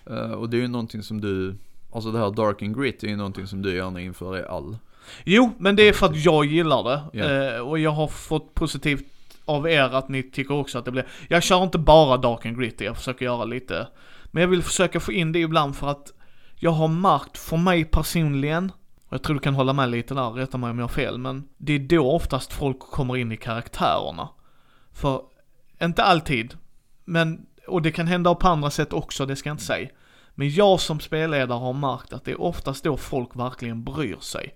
Eh, 0.06 0.32
och 0.32 0.50
det 0.50 0.56
är 0.56 0.60
ju 0.60 0.68
någonting 0.68 1.02
som 1.02 1.20
du, 1.20 1.54
alltså 1.92 2.12
det 2.12 2.18
här 2.18 2.30
dark 2.30 2.62
and 2.62 2.76
grit 2.76 3.02
är 3.02 3.08
ju 3.08 3.16
någonting 3.16 3.46
som 3.46 3.62
du 3.62 3.76
gärna 3.76 4.00
inför 4.00 4.38
i 4.38 4.44
all. 4.44 4.76
Jo, 5.24 5.50
men 5.58 5.76
det 5.76 5.88
är 5.88 5.92
för 5.92 6.06
att 6.06 6.24
jag 6.24 6.44
gillar 6.44 6.84
det. 6.84 7.02
Ja. 7.12 7.24
Eh, 7.24 7.60
och 7.60 7.78
jag 7.78 7.90
har 7.90 8.08
fått 8.08 8.54
positivt 8.54 9.04
av 9.44 9.68
er 9.68 9.94
att 9.94 10.08
ni 10.08 10.22
tycker 10.22 10.54
också 10.54 10.78
att 10.78 10.84
det 10.84 10.90
blir... 10.90 11.06
Jag 11.28 11.42
kör 11.42 11.62
inte 11.62 11.78
bara 11.78 12.16
dark 12.16 12.46
and 12.46 12.58
gritty, 12.58 12.84
jag 12.84 12.96
försöker 12.96 13.24
göra 13.24 13.44
lite... 13.44 13.88
Men 14.26 14.40
jag 14.40 14.48
vill 14.48 14.62
försöka 14.62 15.00
få 15.00 15.12
in 15.12 15.32
det 15.32 15.38
ibland 15.38 15.76
för 15.76 15.88
att 15.88 16.12
jag 16.56 16.70
har 16.70 16.88
märkt, 16.88 17.38
för 17.38 17.56
mig 17.56 17.84
personligen, 17.84 18.72
och 19.06 19.12
jag 19.12 19.22
tror 19.22 19.34
du 19.34 19.40
kan 19.40 19.54
hålla 19.54 19.72
med 19.72 19.90
lite 19.90 20.14
där, 20.14 20.30
rätta 20.30 20.58
mig 20.58 20.70
om 20.70 20.78
jag 20.78 20.84
har 20.84 20.88
fel, 20.88 21.18
men 21.18 21.48
det 21.56 21.72
är 21.72 21.78
då 21.78 22.10
oftast 22.10 22.52
folk 22.52 22.78
kommer 22.78 23.16
in 23.16 23.32
i 23.32 23.36
karaktärerna. 23.36 24.28
För, 24.92 25.22
inte 25.82 26.02
alltid, 26.02 26.54
men, 27.04 27.46
och 27.66 27.82
det 27.82 27.92
kan 27.92 28.06
hända 28.06 28.34
på 28.34 28.48
andra 28.48 28.70
sätt 28.70 28.92
också, 28.92 29.26
det 29.26 29.36
ska 29.36 29.48
jag 29.48 29.54
inte 29.54 29.64
säga. 29.64 29.88
Men 30.34 30.50
jag 30.50 30.80
som 30.80 31.00
spelledare 31.00 31.58
har 31.58 31.72
märkt 31.72 32.12
att 32.12 32.24
det 32.24 32.30
är 32.30 32.40
oftast 32.40 32.84
då 32.84 32.96
folk 32.96 33.36
verkligen 33.36 33.84
bryr 33.84 34.16
sig. 34.20 34.54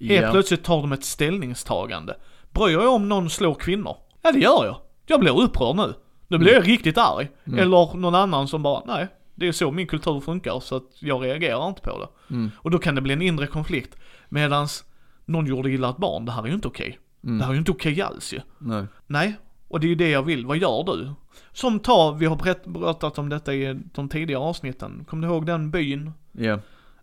Helt 0.00 0.22
Ja. 0.24 0.30
plötsligt 0.32 0.64
tar 0.64 0.80
de 0.80 0.92
ett 0.92 1.04
ställningstagande. 1.04 2.16
Bryr 2.52 2.72
jag 2.72 2.92
om 2.94 3.08
någon 3.08 3.30
slår 3.30 3.54
kvinnor? 3.54 3.96
Ja 4.22 4.32
det 4.32 4.38
gör 4.38 4.64
jag. 4.64 4.76
Jag 5.06 5.20
blir 5.20 5.40
upprörd 5.40 5.76
nu. 5.76 5.94
Nu 6.28 6.38
blir 6.38 6.52
jag 6.52 6.68
riktigt 6.68 6.98
arg. 6.98 7.28
Eller 7.44 7.96
någon 7.96 8.14
annan 8.14 8.48
som 8.48 8.62
bara, 8.62 8.82
nej, 8.86 9.08
det 9.34 9.48
är 9.48 9.52
så 9.52 9.70
min 9.70 9.86
kultur 9.86 10.20
funkar 10.20 10.60
så 10.60 10.76
att 10.76 10.88
jag 11.02 11.24
reagerar 11.24 11.68
inte 11.68 11.80
på 11.80 11.98
det. 11.98 12.34
Mm. 12.34 12.50
Och 12.58 12.70
då 12.70 12.78
kan 12.78 12.94
det 12.94 13.00
bli 13.00 13.12
en 13.12 13.22
inre 13.22 13.46
konflikt. 13.46 13.96
Medans 14.28 14.84
någon 15.24 15.46
gjorde 15.46 15.70
illa 15.70 15.90
ett 15.90 15.96
barn, 15.96 16.24
det 16.24 16.32
här 16.32 16.42
är 16.42 16.46
ju 16.46 16.54
inte 16.54 16.68
okej. 16.68 16.98
Mm. 17.24 17.38
Det 17.38 17.44
här 17.44 17.50
är 17.50 17.54
ju 17.54 17.58
inte 17.58 17.72
okej 17.72 18.02
alls 18.02 18.32
ju. 18.32 18.40
Nej. 18.58 18.84
Nej, 19.06 19.34
och 19.74 19.80
det 19.80 19.86
är 19.86 19.88
ju 19.88 19.94
det 19.94 20.10
jag 20.10 20.22
vill. 20.22 20.46
Vad 20.46 20.56
gör 20.56 20.84
du? 20.84 21.10
Som 21.52 21.78
ta, 21.80 22.10
vi 22.10 22.26
har 22.26 22.36
berättat 22.72 23.18
om 23.18 23.28
detta 23.28 23.54
i 23.54 23.80
de 23.94 24.08
tidigare 24.08 24.42
avsnitten. 24.42 25.04
Kommer 25.08 25.26
du 25.28 25.32
ihåg 25.34 25.46
den 25.46 25.70
byn? 25.70 26.12
Ja. 26.32 26.58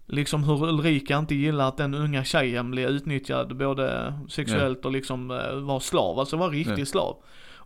Liksom 0.08 0.44
hur 0.44 0.64
Ulrika 0.70 1.18
inte 1.18 1.36
gillar 1.36 1.68
att 1.68 1.78
den 1.78 1.94
unga 1.94 2.24
tjejen 2.24 2.72
blir 2.72 2.88
utnyttjad 2.88 3.58
både 3.58 4.14
sexuellt 4.30 4.86
och 4.86 4.92
liksom 4.92 5.32
eh, 5.32 5.56
var 5.56 5.80
slav, 5.80 6.20
alltså 6.20 6.38
var 6.38 6.50
riktig 6.50 6.80
Ja. 6.82 6.86
slav. 6.86 7.16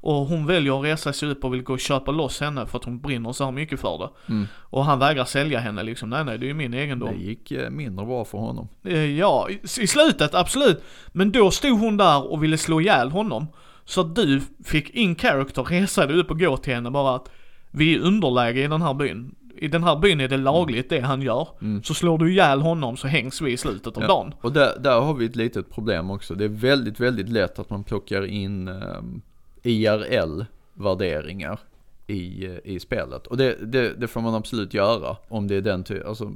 Och 0.08 0.14
hon 0.16 0.46
väljer 0.46 0.80
att 0.80 0.86
resa 0.86 1.14
sig 1.14 1.30
upp 1.30 1.44
och 1.46 1.54
vill 1.54 1.64
gå 1.64 1.74
och 1.74 1.80
köpa 1.80 2.12
loss 2.12 2.40
henne 2.42 2.66
för 2.66 2.78
att 2.78 2.84
hon 2.86 3.00
brinner 3.00 3.32
så 3.32 3.44
här 3.44 3.52
mycket 3.52 3.80
för 3.80 3.98
det. 3.98 4.34
Mm. 4.34 4.48
Och 4.62 4.86
han 4.86 5.00
vägrar 5.00 5.26
sälja 5.26 5.60
henne 5.60 5.84
liksom, 5.84 6.10
nej 6.10 6.24
nej 6.26 6.38
det 6.38 6.46
är 6.46 6.48
ju 6.48 6.54
min 6.54 6.72
Det 6.72 6.78
egendom. 6.78 7.16
gick 7.20 7.52
eh, 7.52 7.70
mindre 7.70 8.06
bra 8.06 8.26
för 8.26 8.38
honom. 8.38 8.68
Eh, 8.84 9.06
Ja, 9.06 9.50
i, 9.50 9.54
i 9.82 9.88
slutet 9.88 10.36
absolut. 10.36 10.84
Men 11.08 11.32
då 11.32 11.52
stod 11.52 11.80
hon 11.80 11.98
där 11.98 12.32
och 12.32 12.44
ville 12.44 12.58
slå 12.58 12.82
ihjäl 12.82 13.12
honom. 13.12 13.48
Så 13.86 14.02
att 14.02 14.16
du 14.16 14.42
fick 14.64 14.90
in 14.90 15.16
character, 15.16 15.64
resa 15.64 16.06
dig 16.06 16.18
upp 16.18 16.32
och 16.32 16.40
gå 16.40 16.58
till 16.58 16.74
henne 16.74 16.92
bara 16.92 17.16
att 17.16 17.30
vi 17.72 17.96
är 17.96 18.00
underläge 18.00 18.64
i 18.64 18.68
den 18.68 18.82
här 18.82 18.94
byn. 18.94 19.36
I 19.58 19.68
den 19.68 19.84
här 19.84 19.96
byn 19.96 20.20
är 20.22 20.28
det 20.28 20.38
lagligt 20.38 20.90
det 20.90 21.00
han 21.00 21.22
gör. 21.22 21.48
Mm. 21.62 21.84
Så 21.84 21.94
slår 21.94 22.18
du 22.18 22.32
ihjäl 22.32 22.62
honom 22.62 22.98
så 22.98 23.08
hängs 23.08 23.42
vi 23.42 23.52
i 23.52 23.58
slutet 23.58 23.98
av 23.98 24.04
Ja. 24.04 24.08
dagen. 24.08 24.34
Och 24.42 24.54
där, 24.54 24.80
där 24.80 25.00
har 25.00 25.14
vi 25.14 25.26
ett 25.26 25.36
litet 25.36 25.72
problem 25.72 26.12
också. 26.12 26.36
Det 26.36 26.44
är 26.46 26.50
väldigt, 26.50 27.00
väldigt 27.00 27.30
lätt 27.30 27.60
att 27.60 27.70
man 27.70 27.84
plockar 27.84 28.26
in 28.26 28.68
um, 28.68 29.22
IRL-värderingar 29.64 31.60
i, 32.08 32.46
eh, 32.46 32.56
i 32.64 32.80
spelet. 32.80 33.28
Och 33.28 33.38
det, 33.38 33.56
det, 33.72 33.94
det 33.94 34.08
får 34.08 34.22
man 34.22 34.36
absolut 34.36 34.74
göra 34.74 35.18
om 35.28 35.48
det 35.48 35.56
är 35.56 35.62
den 35.62 35.84
ty- 35.84 36.04
alltså 36.04 36.32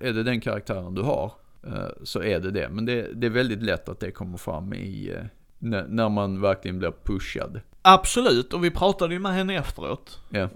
är 0.00 0.12
det 0.12 0.22
den 0.22 0.40
karaktären 0.40 0.94
du 0.94 1.02
har 1.02 1.32
eh, 1.66 1.72
så 2.02 2.22
är 2.22 2.40
det 2.40 2.50
det. 2.50 2.68
Men 2.68 2.84
det, 2.84 3.08
det 3.14 3.26
är 3.26 3.30
väldigt 3.30 3.62
lätt 3.62 3.88
att 3.88 4.00
det 4.00 4.10
kommer 4.10 4.38
fram 4.38 4.74
i, 4.74 5.12
eh, 5.16 5.24
när, 5.62 6.08
man 6.08 6.40
verkligen 6.40 6.78
blir 6.78 6.92
pushad. 7.04 7.60
Absolut, 7.82 8.52
och 8.52 8.64
vi 8.64 8.70
pratade 8.70 9.14
ju 9.14 9.20
med 9.20 9.32
henne 9.32 9.56
efteråt. 9.56 10.20
Eh, 10.32 10.48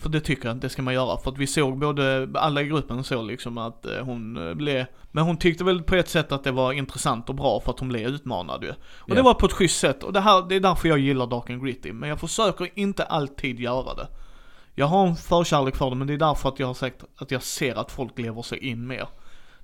För 0.00 0.08
det 0.08 0.20
tycker 0.20 0.46
jag 0.48 0.54
att 0.56 0.62
det 0.62 0.68
ska 0.68 0.82
man 0.82 0.94
göra. 0.94 1.18
För 1.18 1.30
att 1.30 1.38
vi 1.38 1.46
såg 1.46 1.78
både, 1.78 2.28
alla 2.34 2.62
i 2.62 2.64
gruppen 2.64 3.04
såg 3.04 3.26
liksom 3.26 3.58
att 3.58 3.86
eh, 3.86 4.04
hon 4.04 4.48
eh, 4.48 4.54
blev, 4.54 4.86
men 5.12 5.24
hon 5.24 5.36
tyckte 5.36 5.64
väl 5.64 5.82
på 5.82 5.94
ett 5.94 6.08
sätt 6.08 6.32
att 6.32 6.44
det 6.44 6.52
var 6.52 6.72
intressant 6.72 7.28
och 7.28 7.34
bra 7.34 7.60
för 7.60 7.70
att 7.72 7.78
hon 7.80 7.88
blev 7.88 8.08
utmanad 8.08 8.62
ju. 8.64 8.70
Och 8.80 9.10
det 9.10 9.16
Ja. 9.16 9.22
var 9.22 9.34
på 9.34 9.46
ett 9.46 9.52
schysst 9.52 9.78
sätt. 9.80 10.02
Och 10.02 10.12
det 10.12 10.20
här, 10.20 10.48
det 10.48 10.54
är 10.56 10.60
därför 10.60 10.88
jag 10.88 10.98
gillar 10.98 11.26
Dark 11.26 11.50
and 11.50 11.64
Gritty. 11.64 11.92
Men 11.92 12.08
jag 12.08 12.20
försöker 12.20 12.68
inte 12.74 13.04
alltid 13.04 13.60
göra 13.60 13.94
det. 13.94 14.08
Jag 14.74 14.86
har 14.86 15.06
en 15.06 15.16
förkärlek 15.16 15.76
för 15.76 15.90
det, 15.90 15.96
men 15.96 16.06
det 16.06 16.12
är 16.14 16.18
därför 16.18 16.48
att 16.48 16.58
jag 16.58 16.66
har 16.66 16.74
sagt 16.74 17.04
att 17.16 17.30
jag 17.30 17.42
ser 17.42 17.74
att 17.74 17.92
folk 17.92 18.18
lever 18.18 18.42
sig 18.42 18.58
in 18.58 18.86
mer. 18.86 19.08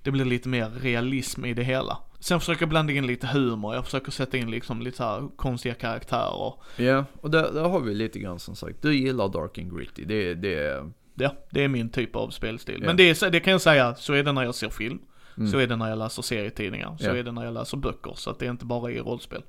Det 0.05 0.11
blir 0.11 0.25
lite 0.25 0.49
mer 0.49 0.71
realism 0.71 1.45
i 1.45 1.55
det 1.55 1.63
hela. 1.63 1.99
Sen 2.21 2.41
försöker 2.41 2.63
jag 2.63 2.69
blanda 2.69 2.93
in 2.93 3.07
lite 3.07 3.27
humor, 3.27 3.75
jag 3.75 3.85
försöker 3.85 4.13
sätta 4.13 4.37
in 4.37 4.51
liksom 4.51 4.83
lite 4.83 4.97
så 4.97 5.03
här 5.05 5.29
konstiga 5.37 5.75
karaktärer. 5.75 6.53
Ja, 6.77 7.05
och 7.21 7.31
där, 7.31 7.53
där 7.53 7.69
har 7.69 7.81
vi 7.81 7.95
lite 7.95 8.19
grann 8.19 8.39
som 8.39 8.57
sagt, 8.57 8.83
du 8.83 8.97
gillar 8.97 9.29
dark 9.29 9.59
and 9.59 9.77
gritty, 9.79 10.05
det, 10.05 10.35
det 10.35 10.91
Ja, 11.15 11.31
det 11.51 11.65
är 11.65 11.69
min 11.69 11.89
typ 11.91 12.17
av 12.17 12.31
spelstil. 12.31 12.79
Ja. 12.81 12.87
Men 12.87 12.97
det, 12.97 13.23
är, 13.23 13.31
det 13.31 13.41
kan 13.41 13.51
jag 13.51 13.61
säga, 13.61 13.95
så 13.95 14.13
är 14.13 14.23
det 14.23 14.33
när 14.33 14.43
jag 14.43 14.55
ser 14.55 14.69
film. 14.69 14.99
Mm. 15.37 15.51
Så 15.51 15.59
är 15.59 15.67
det 15.67 15.77
när 15.77 15.89
jag 15.89 15.99
läser 15.99 16.23
serietidningar. 16.23 16.97
Så 17.01 17.07
Ja. 17.07 17.17
är 17.17 17.23
det 17.23 17.33
när 17.33 17.45
jag 17.45 17.55
läser 17.55 17.77
böcker. 17.77 18.13
Så 18.15 18.31
att 18.31 18.39
det 18.39 18.47
är 18.47 18.51
inte 18.51 18.65
bara 18.65 18.91
i 18.91 19.01
rollspel. 19.01 19.43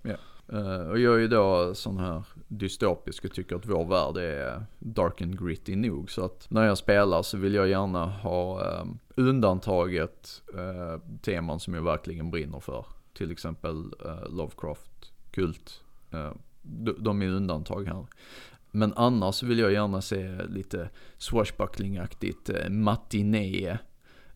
Eh, 0.54 0.90
och 0.90 1.00
jag 1.00 1.16
är 1.16 1.20
ju 1.20 1.28
då 1.28 1.76
sån 1.76 1.98
här 1.98 2.24
dystopisk 2.48 3.26
och 3.26 3.32
tycker 3.32 3.56
att 3.56 3.66
vår 3.66 3.86
värld 3.86 4.18
är 4.24 4.66
dark 4.80 5.22
and 5.22 5.40
gritty 5.40 5.76
nog. 5.76 6.12
Så 6.12 6.26
att 6.26 6.48
när 6.50 6.66
jag 6.66 6.78
spelar 6.78 7.22
så 7.22 7.38
vill 7.38 7.54
jag 7.54 7.68
gärna 7.68 8.06
ha 8.06 8.64
um, 8.82 9.00
undantaget 9.16 10.42
eh, 10.54 11.02
teman 11.22 11.60
som 11.60 11.74
jag 11.74 11.82
verkligen 11.82 12.32
brinner 12.32 12.60
för. 12.60 12.86
Till 13.14 13.32
exempel 13.32 13.92
eh, 14.06 14.30
Lovecraft, 14.30 15.14
Kult. 15.32 15.82
eh, 16.12 16.32
de, 16.62 16.96
de 17.00 17.22
är 17.22 17.28
undantag 17.28 17.86
här. 17.88 18.06
Men 18.72 18.94
annars 18.96 19.44
vill 19.44 19.60
jag 19.60 19.72
gärna 19.72 20.02
se 20.02 20.44
lite 20.48 20.90
swashbucklingaktigt 21.18 22.50
uh, 22.50 22.70
matiné. 22.70 23.78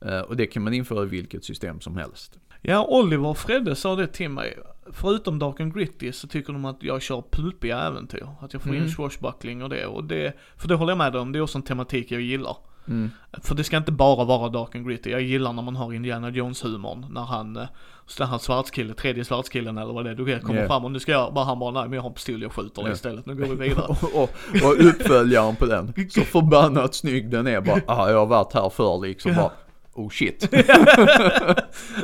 Eh, 0.02 0.20
och 0.20 0.36
det 0.38 0.46
kan 0.48 0.64
man 0.64 0.74
införa 0.74 1.04
i 1.04 1.08
vilket 1.08 1.44
system 1.44 1.82
som 1.82 1.98
helst. 1.98 2.40
Ja, 2.62 2.86
Oliver 2.90 3.28
och 3.28 3.38
Fredde 3.38 3.76
sa 3.76 3.96
det 3.96 4.08
till 4.08 4.30
mig. 4.30 4.58
Förutom 4.92 5.40
Dark 5.40 5.60
and 5.60 5.74
Gritty 5.74 6.12
så 6.12 6.28
tycker 6.28 6.54
de 6.54 6.66
att 6.66 6.84
jag 6.84 7.02
kör 7.02 7.24
pulpiga 7.32 7.80
äventyr. 7.80 8.28
Att 8.42 8.54
jag 8.54 8.62
får 8.62 8.72
in 8.72 8.78
Mm. 8.78 8.90
swashbuckling 8.90 9.64
och 9.64 9.70
det. 9.70 9.86
Och 9.86 10.04
det, 10.04 10.34
för 10.58 10.68
det 10.68 10.76
håller 10.76 10.92
jag 10.92 10.98
med 10.98 11.16
om, 11.16 11.32
det 11.32 11.40
är 11.40 11.44
också 11.44 11.58
en 11.58 11.64
tematik 11.64 12.12
jag 12.12 12.22
gillar. 12.22 12.58
Mm. 12.88 13.12
För 13.44 13.56
det 13.56 13.64
ska 13.64 13.78
inte 13.78 13.92
bara 13.92 14.26
vara 14.26 14.50
Dark 14.50 14.76
and 14.76 14.88
Gritty. 14.88 15.10
Jag 15.10 15.22
gillar 15.22 15.54
när 15.54 15.64
man 15.64 15.76
har 15.76 15.94
Indiana 15.94 16.30
Jones-humorn. 16.30 17.06
När 17.10 17.22
han, 17.22 17.58
eh, 17.58 17.64
så 18.06 18.24
här 18.24 18.38
svartskillen, 18.38 18.96
tredje 18.96 19.26
svartskillen 19.26 19.78
eller 19.78 19.94
vad 19.94 20.06
det 20.06 20.12
är, 20.12 20.16
du 20.16 20.40
kommer 20.40 20.62
Ja. 20.62 20.68
fram 20.68 20.86
och 20.86 20.92
nu 20.92 21.00
ska 21.00 21.12
jag, 21.12 21.34
bara 21.34 21.46
han 21.46 21.60
bara 21.60 21.72
nej 21.72 21.84
men 21.84 21.94
jag 21.94 22.02
har 22.02 22.10
en 22.10 22.14
pistol, 22.16 22.42
jag 22.42 22.52
skjuter 22.52 22.82
Ja. 22.86 22.92
istället. 22.92 23.26
Nu 23.26 23.36
går 23.36 23.46
vi 23.46 23.70
vidare. 23.70 23.86
och, 24.02 24.16
och, 24.24 24.30
och 24.64 24.86
uppföljaren 24.86 25.56
på 25.56 25.66
den, 25.66 25.94
så 26.10 26.22
förbannat 26.22 26.96
snygg 26.96 27.30
den 27.30 27.48
är 27.48 27.62
bara, 27.62 27.82
ah, 27.88 28.10
jag 28.10 28.18
har 28.20 28.26
varit 28.26 28.54
här 28.54 28.70
förr 28.70 29.02
liksom 29.08 29.36
bara, 29.36 29.52
oh 29.94 30.10
shit. 30.10 30.48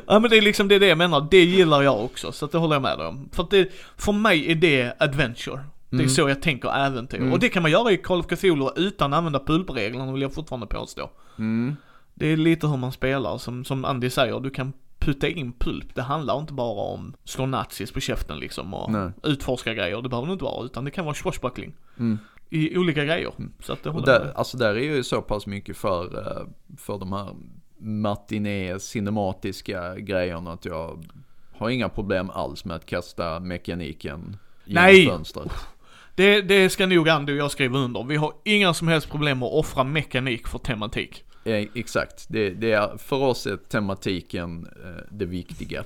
ja 0.07 0.19
men 0.19 0.29
det 0.29 0.37
är 0.37 0.41
liksom 0.41 0.67
det, 0.67 0.75
är 0.75 0.79
det 0.79 0.87
jag 0.87 0.97
menar, 0.97 1.27
det 1.31 1.43
gillar 1.43 1.81
jag 1.81 2.03
också. 2.03 2.31
Så 2.31 2.45
att 2.45 2.51
det 2.51 2.57
håller 2.57 2.75
jag 2.75 2.81
med 2.81 2.97
dig 2.97 3.07
om. 3.07 3.29
För 3.31 3.43
att 3.43 3.49
det, 3.49 3.69
för 3.97 4.11
mig 4.11 4.51
är 4.51 4.55
det 4.55 4.93
adventure. 4.99 5.59
Det 5.97 6.01
är 6.01 6.05
Mm. 6.05 6.09
så 6.09 6.29
jag 6.29 6.41
tänker 6.41 6.69
äventyr. 6.85 7.17
Mm. 7.17 7.33
Och 7.33 7.39
det 7.39 7.49
kan 7.49 7.61
man 7.61 7.71
göra 7.71 7.91
i 7.91 7.97
Call 7.97 8.19
of 8.19 8.27
Cthulhu 8.27 8.69
utan 8.75 9.13
att 9.13 9.17
använda 9.17 9.39
pulpreglerna 9.39 10.11
vill 10.13 10.21
jag 10.21 10.33
fortfarande 10.33 10.67
påstå. 10.67 11.09
Mm. 11.39 11.75
Det 12.13 12.27
är 12.27 12.37
lite 12.37 12.67
hur 12.67 12.77
man 12.77 12.91
spelar, 12.91 13.37
som, 13.37 13.65
som 13.65 13.85
Andy 13.85 14.09
säger, 14.09 14.39
du 14.39 14.49
kan 14.49 14.73
putta 14.99 15.27
in 15.27 15.53
pulp. 15.53 15.95
Det 15.95 16.01
handlar 16.01 16.39
inte 16.39 16.53
bara 16.53 16.81
om 16.93 17.13
slå 17.23 17.45
nazis 17.45 17.91
på 17.91 17.99
käften 17.99 18.39
liksom 18.39 18.73
och 18.73 18.91
Nej. 18.91 19.11
utforska 19.23 19.73
grejer. 19.73 20.01
Det 20.01 20.09
behöver 20.09 20.27
det 20.27 20.33
inte 20.33 20.43
vara, 20.45 20.65
utan 20.65 20.85
det 20.85 20.91
kan 20.91 21.05
vara 21.05 21.15
swashbuckling. 21.15 21.73
Mm. 21.99 22.17
I 22.49 22.77
olika 22.77 23.05
grejer. 23.05 23.31
Så 23.59 23.73
att 23.73 23.83
det 23.83 23.89
håller 23.89 24.05
där, 24.05 24.25
med. 24.25 24.33
alltså 24.35 24.57
där 24.57 24.75
är 24.75 24.95
ju 24.95 25.03
så 25.03 25.21
pass 25.21 25.47
mycket 25.47 25.77
för, 25.77 26.03
eh, 26.17 26.47
för 26.77 26.97
de 26.97 27.13
här 27.13 27.29
matiné 27.79 28.79
cinematiska 28.79 29.95
grejerna 29.99 30.51
att 30.51 30.65
jag 30.65 31.03
har 31.57 31.69
inga 31.69 31.89
problem 31.89 32.29
alls 32.29 32.65
med 32.65 32.75
att 32.75 32.85
kasta 32.85 33.39
mekaniken 33.39 34.37
genom 34.65 34.83
Nej! 34.83 35.07
fönstret. 35.07 35.51
Det, 36.15 36.41
det 36.41 36.69
ska 36.69 36.85
nog 36.85 37.09
Andy 37.09 37.33
och 37.33 37.37
jag 37.37 37.51
skriva 37.51 37.79
under. 37.79 38.03
Vi 38.03 38.15
har 38.15 38.33
inga 38.43 38.73
som 38.73 38.87
helst 38.87 39.09
problem 39.09 39.43
att 39.43 39.53
offra 39.53 39.83
mekanik 39.83 40.47
för 40.47 40.59
tematik. 40.59 41.23
Ja, 41.43 41.55
exakt, 41.75 42.25
det, 42.29 42.49
det 42.49 42.71
är, 42.71 42.97
för 42.97 43.15
oss 43.15 43.47
är 43.47 43.57
tematiken 43.57 44.67
eh, 44.83 45.03
det 45.11 45.25
viktiga. 45.25 45.83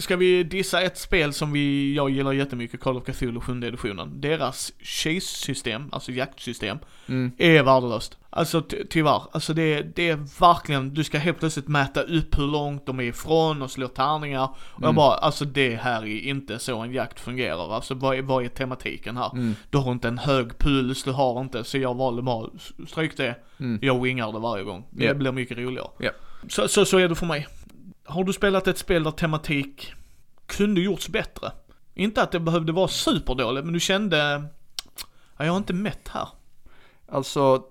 Ska 0.00 0.16
vi 0.16 0.42
dissa 0.44 0.80
ett 0.82 0.98
spel 0.98 1.32
som 1.32 1.52
vi, 1.52 1.94
jag 1.94 2.10
gillar 2.10 2.32
jättemycket, 2.32 2.80
Call 2.80 2.96
of 2.96 3.04
Cthulhu 3.04 3.40
7 3.40 3.52
editionen. 3.66 4.20
Deras 4.20 4.72
chase-system, 4.82 5.88
alltså 5.92 6.12
jaktsystem, 6.12 6.78
Mm. 7.08 7.32
är 7.38 7.62
värdelöst. 7.62 8.18
Alltså 8.30 8.62
ty- 8.62 8.84
tyvärr, 8.90 9.22
alltså 9.32 9.54
det, 9.54 9.82
det 9.96 10.08
är 10.08 10.16
verkligen, 10.40 10.94
du 10.94 11.04
ska 11.04 11.18
helt 11.18 11.38
plötsligt 11.38 11.68
mäta 11.68 12.02
upp 12.02 12.38
hur 12.38 12.46
långt 12.46 12.86
de 12.86 13.00
är 13.00 13.04
ifrån 13.04 13.62
och 13.62 13.70
slå 13.70 13.88
tärningar. 13.88 14.44
Och 14.44 14.82
jag 14.82 14.82
Mm. 14.84 14.94
bara, 14.94 15.14
alltså 15.14 15.44
det 15.44 15.74
här 15.76 16.02
är 16.02 16.18
inte 16.20 16.58
så 16.58 16.78
en 16.78 16.92
jakt 16.92 17.20
fungerar. 17.20 17.74
Alltså 17.74 17.94
vad 17.94 18.16
är, 18.18 18.22
vad 18.22 18.44
är 18.44 18.48
tematiken 18.48 19.16
här? 19.16 19.30
Mm. 19.32 19.54
Du 19.70 19.78
har 19.78 19.92
inte 19.92 20.08
en 20.08 20.18
hög 20.18 20.58
puls, 20.58 21.02
du 21.02 21.10
har 21.12 21.40
inte, 21.40 21.64
så 21.64 21.78
jag 21.78 21.94
valde 21.94 22.22
bara, 22.22 22.50
stryk 22.88 23.16
det. 23.16 23.34
Mm. 23.60 23.78
Jag 23.82 24.02
wingar 24.02 24.32
det 24.32 24.38
varje 24.38 24.64
gång. 24.64 24.86
Det 24.90 25.14
blir 25.14 25.32
mycket 25.32 25.58
roligare. 25.58 25.88
Ja. 25.98 26.10
Så, 26.48 26.68
så, 26.68 26.84
så 26.84 26.98
är 26.98 27.08
det 27.08 27.14
för 27.14 27.26
mig. 27.26 27.46
Har 28.06 28.24
du 28.24 28.32
spelat 28.32 28.66
ett 28.66 28.78
spel 28.78 29.04
där 29.04 29.10
tematik 29.10 29.92
kunde 30.46 30.80
gjorts 30.80 31.08
bättre? 31.08 31.52
Inte 31.94 32.22
att 32.22 32.32
det 32.32 32.40
behövde 32.40 32.72
vara 32.72 32.88
superdåligt, 32.88 33.64
men 33.64 33.74
du 33.74 33.80
kände, 33.80 34.44
ja, 35.36 35.44
jag 35.44 35.52
har 35.52 35.56
inte 35.56 35.72
mätt 35.72 36.08
här. 36.08 36.28
Alltså, 37.08 37.62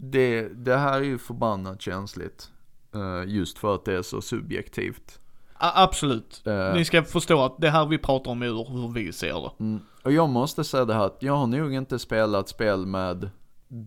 det, 0.00 0.48
det 0.48 0.76
här 0.76 0.92
är 1.00 1.04
ju 1.04 1.18
förbannat 1.18 1.82
känsligt. 1.82 2.50
eh, 2.94 3.24
just 3.34 3.58
för 3.58 3.74
att 3.74 3.84
det 3.84 3.94
är 3.96 4.02
så 4.02 4.20
subjektivt. 4.22 5.20
A- 5.58 5.72
absolut. 5.82 6.42
Eh, 6.46 6.74
Ni 6.74 6.84
ska 6.84 7.02
förstå 7.04 7.44
att 7.44 7.58
det 7.58 7.70
här 7.70 7.86
vi 7.86 7.98
pratar 7.98 8.30
om 8.30 8.42
är 8.42 8.46
ur 8.46 8.64
hur 8.70 8.88
vi 8.92 9.12
ser 9.12 9.34
det. 9.40 9.64
mm, 9.64 9.80
och 10.02 10.12
jag 10.12 10.28
måste 10.28 10.64
säga 10.64 10.84
det 10.84 10.94
här 10.94 11.06
att 11.06 11.16
jag 11.20 11.36
har 11.36 11.46
nog 11.46 11.74
inte 11.74 11.98
spelat 11.98 12.48
spel 12.48 12.86
med 12.86 13.30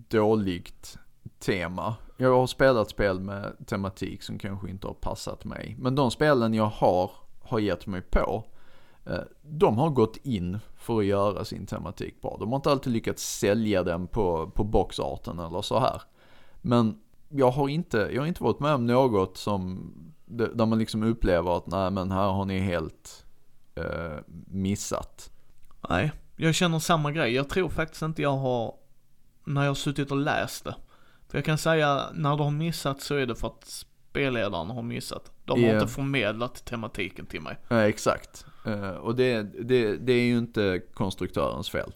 dåligt 0.09 0.97
tema. 1.39 1.95
Jag 2.21 2.35
har 2.35 2.47
spelat 2.47 2.89
spel 2.89 3.19
med 3.19 3.55
tematik 3.65 4.23
som 4.23 4.39
kanske 4.39 4.69
inte 4.69 4.87
har 4.87 4.93
passat 4.93 5.45
mig. 5.45 5.75
Men 5.79 5.95
de 5.95 6.11
spelen 6.11 6.53
jag 6.53 6.65
har, 6.65 7.11
har 7.41 7.59
gett 7.59 7.87
mig 7.87 8.01
på, 8.01 8.43
eh, 9.05 9.19
de 9.41 9.77
har 9.77 9.89
gått 9.89 10.17
in 10.17 10.59
för 10.77 10.99
att 10.99 11.05
göra 11.05 11.45
sin 11.45 11.65
tematik 11.65 12.21
bra. 12.21 12.37
De 12.39 12.49
har 12.49 12.55
inte 12.55 12.71
alltid 12.71 12.93
lyckats 12.93 13.39
sälja 13.39 13.83
den 13.83 14.07
på, 14.07 14.51
på 14.55 14.63
boxarten 14.63 15.39
eller 15.39 15.61
så 15.61 15.79
här. 15.79 16.01
Men 16.61 16.99
jag 17.29 17.51
har 17.51 17.69
inte, 17.69 18.09
jag 18.13 18.21
har 18.21 18.27
inte 18.27 18.43
varit 18.43 18.59
med 18.59 18.73
om 18.73 18.85
något 18.85 19.37
som, 19.37 19.91
där 20.25 20.65
man 20.65 20.79
liksom 20.79 21.03
upplever 21.03 21.57
att 21.57 21.67
nej 21.67 21.91
men 21.91 22.11
här 22.11 22.27
har 22.27 22.45
ni 22.45 22.59
helt 22.59 23.25
eh, 23.75 24.17
missat. 24.47 25.31
Nej, 25.89 26.11
jag 26.35 26.55
känner 26.55 26.79
samma 26.79 27.11
grej. 27.11 27.33
Jag 27.33 27.49
tror 27.49 27.69
faktiskt 27.69 28.01
inte 28.01 28.21
jag 28.21 28.37
har, 28.37 28.73
när 29.43 29.61
jag 29.61 29.69
har 29.69 29.75
suttit 29.75 30.11
och 30.11 30.17
läst 30.17 30.63
det. 30.63 30.75
För 31.29 31.37
jag 31.37 31.45
kan 31.45 31.57
säga, 31.57 32.05
när 32.13 32.35
har 32.37 32.51
missat 32.51 33.01
så 33.01 33.15
är 33.15 33.25
det 33.25 33.35
för 33.35 33.47
att 33.47 33.65
spelledaren 34.09 34.69
har 34.69 34.81
missat. 34.81 35.31
De 35.45 35.63
har 35.63 35.69
Ja. 35.69 35.73
inte 35.81 35.87
förmedlat 35.93 36.65
tematiken 36.65 37.25
till 37.25 37.41
mig. 37.41 37.57
Ja, 37.69 37.87
exakt. 37.87 38.45
Eh, 38.65 38.89
och 38.89 39.15
det, 39.15 39.43
det, 39.63 39.97
det 39.97 40.13
är 40.13 40.21
ju 40.25 40.37
inte 40.37 40.81
konstruktörens 40.93 41.69
fel. 41.69 41.91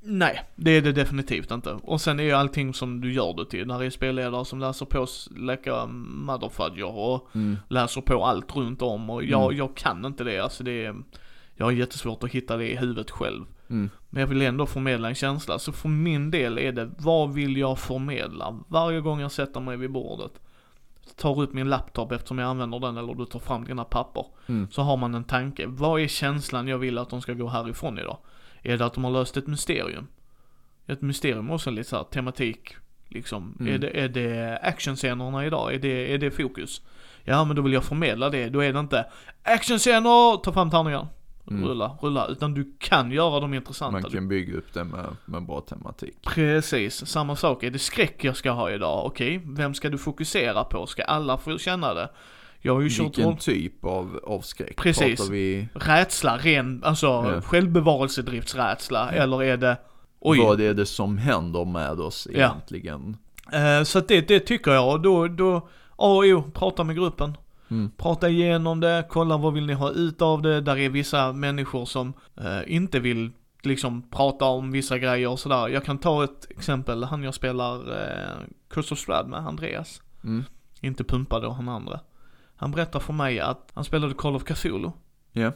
Nej, 0.00 0.40
det 0.56 0.70
är 0.70 0.82
det 0.82 0.92
definitivt 0.92 1.50
inte. 1.50 1.70
Och 1.72 2.00
sen 2.00 2.20
är 2.20 2.24
ju 2.24 2.32
allting 2.32 2.74
som 2.74 3.00
du 3.00 3.12
gör 3.12 3.34
det 3.36 3.50
till. 3.50 3.66
När 3.66 3.78
det 3.78 3.86
är 3.86 3.90
spelledare 3.90 4.44
som 4.44 4.60
läser 4.60 4.86
på 4.86 5.06
läcka 5.36 5.86
motherfudger 5.86 6.98
och 6.98 7.28
Mm. 7.34 7.56
läser 7.68 8.00
på 8.00 8.24
allt 8.24 8.56
runt 8.56 8.82
om 8.82 9.10
och 9.10 9.24
jag, 9.24 9.44
Mm. 9.44 9.56
jag 9.58 9.76
kan 9.76 10.04
inte 10.04 10.24
det. 10.24 10.38
Alltså 10.38 10.64
det 10.64 10.84
är, 10.84 10.94
jag 11.56 11.64
har 11.66 11.72
jättesvårt 11.72 12.24
att 12.24 12.30
hitta 12.30 12.56
det 12.56 12.72
i 12.72 12.76
huvudet 12.76 13.10
själv. 13.10 13.44
Mm. 13.70 13.90
Men 14.10 14.20
jag 14.20 14.26
vill 14.26 14.42
ändå 14.42 14.66
förmedla 14.66 15.08
en 15.08 15.14
känsla. 15.14 15.58
Så 15.58 15.72
för 15.72 15.88
min 15.88 16.30
del 16.30 16.58
är 16.58 16.72
det, 16.72 16.90
vad 16.98 17.34
vill 17.34 17.56
jag 17.56 17.78
förmedla? 17.78 18.60
Varje 18.68 19.00
gång 19.00 19.20
jag 19.20 19.32
sätter 19.32 19.60
mig 19.60 19.76
vid 19.76 19.90
bordet, 19.90 20.32
tar 21.16 21.42
upp 21.42 21.52
min 21.52 21.68
laptop 21.68 22.12
eftersom 22.12 22.38
jag 22.38 22.48
använder 22.48 22.78
den, 22.78 22.96
eller 22.96 23.14
du 23.14 23.26
tar 23.26 23.38
fram 23.38 23.64
dina 23.64 23.84
papper. 23.84 24.26
Mm. 24.46 24.68
Så 24.70 24.82
har 24.82 24.96
man 24.96 25.14
en 25.14 25.24
tanke. 25.24 25.66
Vad 25.66 26.00
är 26.00 26.06
känslan 26.06 26.68
jag 26.68 26.78
vill 26.78 26.98
att 26.98 27.10
de 27.10 27.22
ska 27.22 27.32
gå 27.32 27.48
härifrån 27.48 27.98
idag? 27.98 28.18
Är 28.62 28.78
det 28.78 28.86
att 28.86 28.94
de 28.94 29.04
har 29.04 29.10
löst 29.10 29.36
ett 29.36 29.46
mysterium? 29.46 30.06
Ett 30.86 31.02
mysterium 31.02 31.50
också 31.50 31.70
lite 31.70 31.88
såhär 31.88 32.04
tematik, 32.04 32.76
liksom. 33.08 33.56
Mm. 33.60 33.74
Är, 33.74 33.78
det, 33.78 34.00
är 34.00 34.08
det 34.08 34.58
actionscenerna 34.62 35.46
idag? 35.46 35.74
Är 35.74 35.78
det, 35.78 36.14
är 36.14 36.18
det 36.18 36.30
fokus? 36.30 36.82
Ja 37.24 37.44
men 37.44 37.56
då 37.56 37.62
vill 37.62 37.72
jag 37.72 37.84
förmedla 37.84 38.30
det, 38.30 38.48
då 38.48 38.60
är 38.64 38.72
det 38.72 38.80
inte 38.80 39.06
actionscener, 39.42 40.36
ta 40.36 40.52
fram 40.52 40.70
tärningar. 40.70 41.08
Mm. 41.50 41.68
Rulla, 41.68 41.98
rulla. 42.02 42.26
Utan 42.26 42.54
du 42.54 42.72
kan 42.78 43.10
göra 43.10 43.40
dem 43.40 43.54
intressanta. 43.54 44.00
Man 44.00 44.10
kan 44.10 44.28
bygga 44.28 44.56
upp 44.58 44.72
det 44.74 44.84
med, 44.84 45.06
med 45.24 45.42
bra 45.42 45.60
tematik. 45.60 46.14
Precis, 46.22 47.06
samma 47.06 47.36
sak. 47.36 47.62
Är 47.62 47.70
det 47.70 47.78
skräck 47.78 48.24
jag 48.24 48.36
ska 48.36 48.50
ha 48.50 48.70
idag? 48.70 49.06
Okej, 49.06 49.40
vem 49.44 49.74
ska 49.74 49.88
du 49.88 49.98
fokusera 49.98 50.64
på? 50.64 50.86
Ska 50.86 51.02
alla 51.02 51.38
få 51.38 51.58
känna 51.58 51.94
det? 51.94 52.08
Jag 52.60 52.74
har 52.74 52.80
ju 52.80 52.88
kört 52.90 53.06
Vilken 53.06 53.24
roll... 53.24 53.36
typ 53.38 53.84
av, 53.84 54.20
av 54.26 54.40
skräck? 54.40 54.76
Precis. 54.76 55.18
Pratar 55.20 55.32
vi, 55.32 55.68
rädsla, 55.74 56.36
ren, 56.38 56.82
alltså 56.84 57.06
Ja. 57.06 57.40
självbevarelsedriftsrädsla, 57.42 59.10
eller 59.10 59.42
är 59.42 59.56
det, 59.56 59.76
oj. 60.20 60.38
vad 60.38 60.60
är 60.60 60.74
det 60.74 60.86
som 60.86 61.18
händer 61.18 61.64
med 61.64 62.00
oss 62.00 62.28
Ja. 62.30 62.38
egentligen? 62.38 63.16
Eh, 63.52 63.82
så 63.84 63.98
att 63.98 64.08
det, 64.08 64.28
det 64.28 64.40
tycker 64.40 64.70
jag, 64.70 64.92
och 64.92 65.00
då, 65.00 65.28
då, 65.28 65.68
och 65.90 66.24
O, 66.24 66.42
prata 66.54 66.84
med 66.84 66.96
gruppen. 66.96 67.36
Mm. 67.70 67.90
Prata 67.96 68.28
igenom 68.28 68.80
det, 68.80 69.06
kolla 69.08 69.36
vad 69.36 69.52
vill 69.52 69.66
ni 69.66 69.72
ha 69.72 69.90
ut 69.90 70.22
av 70.22 70.42
det. 70.42 70.60
Där 70.60 70.78
är 70.78 70.88
vissa 70.88 71.32
människor 71.32 71.84
som 71.84 72.12
eh, 72.36 72.60
inte 72.66 73.00
vill 73.00 73.30
liksom 73.62 74.02
prata 74.02 74.44
om 74.44 74.70
vissa 74.70 74.98
grejer 74.98 75.28
och 75.28 75.38
sådär. 75.38 75.68
Jag 75.68 75.84
kan 75.84 75.98
ta 75.98 76.24
ett 76.24 76.50
exempel, 76.50 77.04
han 77.04 77.22
jag 77.22 77.34
spelar 77.34 78.02
eh, 78.02 78.46
Curse 78.68 78.94
of 78.94 79.00
Strad 79.00 79.28
med, 79.28 79.38
Andreas. 79.38 80.02
Mm. 80.24 80.44
Inte 80.80 81.04
Pumpa 81.04 81.40
då, 81.40 81.50
han 81.50 81.68
andra. 81.68 82.00
Han 82.56 82.70
berättar 82.70 83.00
för 83.00 83.12
mig 83.12 83.40
att 83.40 83.70
han 83.74 83.84
spelade 83.84 84.14
Call 84.14 84.36
of 84.36 84.44
Cthulhu. 84.44 84.90
Ja. 85.32 85.52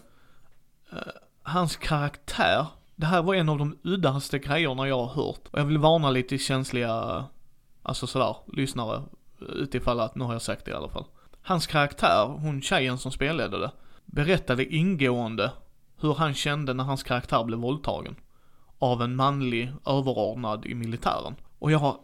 Hans 1.43 1.77
karaktär, 1.77 2.67
det 2.97 3.07
här 3.07 3.23
var 3.23 3.35
en 3.35 3.49
av 3.49 3.59
de 3.59 3.79
uddaste 3.83 4.39
grejerna 4.39 4.89
jag 4.89 5.05
har 5.05 5.25
hört. 5.25 5.49
Och 5.51 5.59
jag 5.59 5.65
vill 5.65 5.79
varna 5.79 6.11
lite 6.11 6.39
känsliga, 6.39 7.25
alltså 7.83 8.07
sådär, 8.07 8.37
lyssnare. 8.53 9.03
Utifall 9.39 10.01
att, 10.01 10.15
nu 10.15 10.25
har 10.25 10.33
jag 10.33 10.43
sagt 10.43 10.65
det 10.65 10.71
i 10.71 10.75
alla 10.75 10.89
fall. 10.89 11.05
Hans 11.43 11.67
karaktär, 11.67 12.25
hon 12.25 12.63
tjejen 12.63 12.99
som 12.99 13.13
spelade 13.13 13.59
det, 13.59 13.71
berättade 14.05 14.75
ingående 14.75 15.53
hur 16.01 16.15
han 16.15 16.35
kände 16.35 16.75
när 16.75 16.85
hans 16.85 17.03
karaktär 17.03 17.45
blev 17.45 17.59
våldtagen. 17.59 18.17
Av 18.79 19.03
en 19.03 19.17
manlig 19.17 19.73
överordnad 19.87 20.67
i 20.67 20.75
militären. 20.75 21.35
Och 21.59 21.73
jag 21.73 21.79
har 21.79 21.97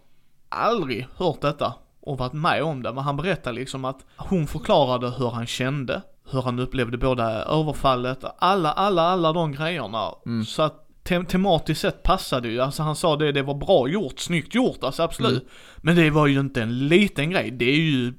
aldrig 0.48 1.06
hört 1.16 1.40
detta 1.40 1.74
och 2.00 2.18
varit 2.18 2.32
med 2.32 2.62
om 2.62 2.82
det, 2.82 2.92
men 2.92 3.04
han 3.04 3.16
berättade 3.16 3.56
liksom 3.56 3.84
att 3.84 4.04
hon 4.16 4.46
förklarade 4.46 5.10
hur 5.10 5.30
han 5.30 5.46
kände, 5.46 6.02
hur 6.30 6.42
han 6.42 6.58
upplevde 6.58 6.98
både 6.98 7.22
överfallet, 7.24 8.24
alla, 8.38 8.72
alla, 8.72 9.02
alla 9.02 9.32
de 9.32 9.52
grejerna. 9.52 10.14
Så 10.46 10.62
att 10.62 10.84
te 11.02 11.24
tematiskt 11.24 11.80
sett 11.80 12.02
passade 12.02 12.48
ju, 12.48 12.60
alltså 12.60 12.82
han 12.82 12.96
sa 12.96 13.16
det, 13.16 13.32
det 13.32 13.42
var 13.42 13.54
bra 13.54 13.88
gjort, 13.88 14.18
snyggt 14.18 14.54
gjort, 14.54 14.84
alltså 14.84 15.02
absolut. 15.02 15.48
Men 15.76 15.96
det 15.96 16.10
var 16.10 16.26
ju 16.26 16.40
inte 16.40 16.62
en 16.62 16.88
liten 16.88 17.30
grej, 17.30 17.50
det 17.50 17.64
är 17.64 17.80
ju 17.80 18.14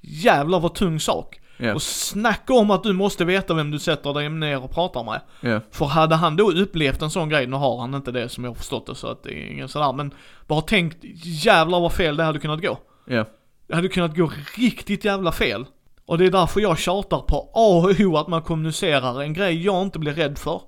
jävlar 0.00 0.60
vad 0.60 0.74
tung 0.74 1.00
sak. 1.00 1.40
Ja. 1.56 1.74
Och 1.74 1.82
snacka 1.82 2.54
om 2.54 2.70
att 2.70 2.82
du 2.82 2.92
måste 2.92 3.24
veta 3.24 3.54
vem 3.54 3.70
du 3.70 3.78
sätter 3.78 4.14
dig 4.14 4.28
ner 4.28 4.64
och 4.64 4.70
pratar 4.70 5.04
med. 5.04 5.20
Ja. 5.40 5.60
För 5.70 5.86
hade 5.86 6.14
han 6.14 6.36
då 6.36 6.50
upplevt 6.50 7.02
en 7.02 7.10
sån 7.10 7.28
grej, 7.28 7.46
nu 7.46 7.56
har 7.56 7.80
han 7.80 7.94
inte 7.94 8.12
det 8.12 8.28
som 8.28 8.44
jag 8.44 8.50
har 8.50 8.54
förstått 8.54 8.86
det 8.86 8.94
så 8.94 9.06
att 9.06 9.22
det 9.22 9.30
är 9.30 9.50
ingen 9.52 9.68
sådär, 9.68 9.92
men 9.92 10.14
bara 10.46 10.60
tänkt 10.60 10.98
jävlar 11.44 11.80
vad 11.80 11.92
fel 11.92 12.16
det 12.16 12.22
hade 12.22 12.38
kunnat 12.38 12.62
gå. 12.62 12.78
Ja. 13.06 13.24
Det 13.66 13.74
hade 13.74 13.88
kunnat 13.88 14.16
gå 14.16 14.32
riktigt 14.56 15.04
jävla 15.04 15.32
fel. 15.32 15.66
Och 16.06 16.18
det 16.18 16.26
är 16.26 16.30
därför 16.30 16.60
jag 16.60 16.78
tjatar 16.78 17.18
på 17.20 17.50
A 17.54 17.82
och 17.84 18.00
O 18.00 18.16
att 18.16 18.28
man 18.28 18.42
kommunicerar 18.42 19.22
en 19.22 19.32
grej 19.32 19.64
jag 19.64 19.82
inte 19.82 19.98
blir 19.98 20.12
rädd 20.12 20.38
för. 20.38 20.60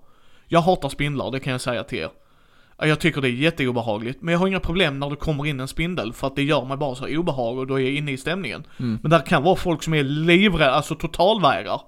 Jag 0.48 0.60
hatar 0.60 0.88
spindlar, 0.88 1.30
det 1.30 1.40
kan 1.40 1.52
jag 1.52 1.60
säga 1.60 1.84
till 1.84 1.98
er. 1.98 2.10
Jag 2.82 3.00
tycker 3.00 3.20
det 3.20 3.28
är 3.28 3.32
jätteobehagligt, 3.32 4.22
men 4.22 4.32
jag 4.32 4.38
har 4.38 4.46
inga 4.48 4.60
problem 4.60 4.98
när 4.98 5.10
det 5.10 5.16
kommer 5.16 5.46
in 5.46 5.60
en 5.60 5.68
spindel 5.68 6.12
för 6.12 6.26
att 6.26 6.36
det 6.36 6.42
gör 6.42 6.64
mig 6.64 6.76
bara 6.76 6.94
så 6.94 7.18
obehag 7.18 7.58
och 7.58 7.66
då 7.66 7.74
är 7.74 7.84
jag 7.84 7.92
inne 7.92 8.12
i 8.12 8.16
stämningen. 8.16 8.66
Men 8.76 9.10
där 9.10 9.26
kan 9.26 9.42
vara 9.42 9.56
folk 9.56 9.82
som 9.82 9.94
är 9.94 10.02
livrädda, 10.02 10.70
alltså 10.70 10.94
totalvägrar. 10.94 11.80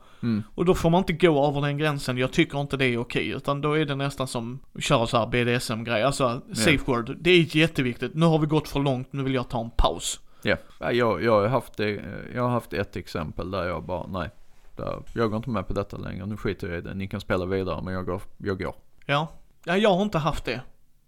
Och 0.55 0.65
då 0.65 0.75
får 0.75 0.91
man 0.91 0.99
inte 0.99 1.13
gå 1.13 1.49
över 1.49 1.61
den 1.61 1.79
gränsen, 1.79 2.19
jag 2.19 2.33
tycker 2.33 2.61
inte 2.61 2.77
det 2.77 2.85
är 2.87 2.99
okej, 2.99 3.29
utan 3.29 3.61
då 3.61 3.79
är 3.79 3.85
det 3.85 3.95
nästan 3.95 4.27
som 4.27 4.59
att 4.75 4.83
köra 4.83 5.07
så 5.07 5.19
här 5.19 5.27
BDSM-grej, 5.27 6.03
alltså 6.03 6.41
safe 6.55 6.85
word. 6.87 7.17
Det 7.21 7.31
är 7.31 7.57
jätteviktigt, 7.57 8.15
nu 8.15 8.27
har 8.27 8.39
vi 8.39 8.47
gått 8.47 8.69
för 8.69 8.81
långt, 8.81 9.13
nu 9.13 9.23
vill 9.23 9.35
jag 9.35 9.49
ta 9.49 9.61
en 9.61 9.71
paus. 9.71 10.21
Ja, 10.43 10.57
Ja, 10.81 10.93
jag, 10.93 11.23
jag, 11.23 11.41
har 11.41 11.49
haft 11.49 11.77
det, 11.77 12.03
jag 12.35 12.43
har 12.43 12.51
haft 12.51 12.73
ett 12.73 12.97
exempel 12.97 13.51
där 13.51 13.65
jag 13.65 13.85
bara, 13.85 14.07
nej. 14.07 14.31
Där, 14.77 15.03
jag 15.15 15.31
går 15.31 15.37
inte 15.37 15.51
med 15.51 15.67
på 15.67 15.73
detta 15.73 15.97
längre, 15.97 16.27
nu 16.27 16.37
skiter 16.37 16.69
jag 16.69 16.79
i 16.79 16.81
det. 16.81 16.95
Ni 16.95 17.09
kan 17.09 17.21
spela 17.21 17.47
vidare 17.47 17.83
men 17.83 17.95
jag 17.95 18.07
går, 18.07 18.23
jag 18.39 18.59
går. 18.59 18.75
Ja. 19.07 19.29
Ja, 19.65 19.77
jag 19.77 19.95
har 19.95 20.03
inte 20.03 20.19
haft 20.19 20.45
det. 20.45 20.61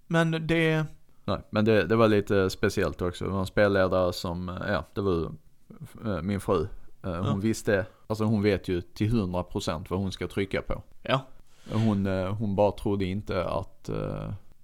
Men 0.07 0.47
det, 0.47 0.85
Nej, 1.25 1.39
men 1.51 1.65
det, 1.65 1.87
det 1.87 1.97
var 1.97 2.09
lite 2.09 2.51
speciellt 2.51 3.03
också. 3.03 3.25
Det 3.25 3.31
var 3.31 3.41
en 3.41 3.47
spelledare 3.47 4.13
som, 4.13 4.49
eh, 4.49 4.55
ja, 4.69 4.85
det 4.95 5.01
var 5.01 5.23
eh, 6.05 6.23
min 6.23 6.41
fru. 6.41 6.63
Eh, 7.03 7.11
Hon 7.15 7.25
Ja. 7.27 7.35
visste, 7.37 7.87
alltså 8.07 8.25
hon 8.25 8.43
vet 8.43 8.69
ju 8.69 8.81
till 8.81 9.11
100% 9.11 9.87
vad 9.89 9.99
hon 10.01 10.13
ska 10.13 10.27
trycka 10.29 10.63
på. 10.63 10.83
ja. 11.03 11.21
Hon, 11.73 12.07
hon 12.39 12.57
bara 12.57 12.71
trodde 12.73 13.05
inte 13.05 13.45
att, 13.45 13.91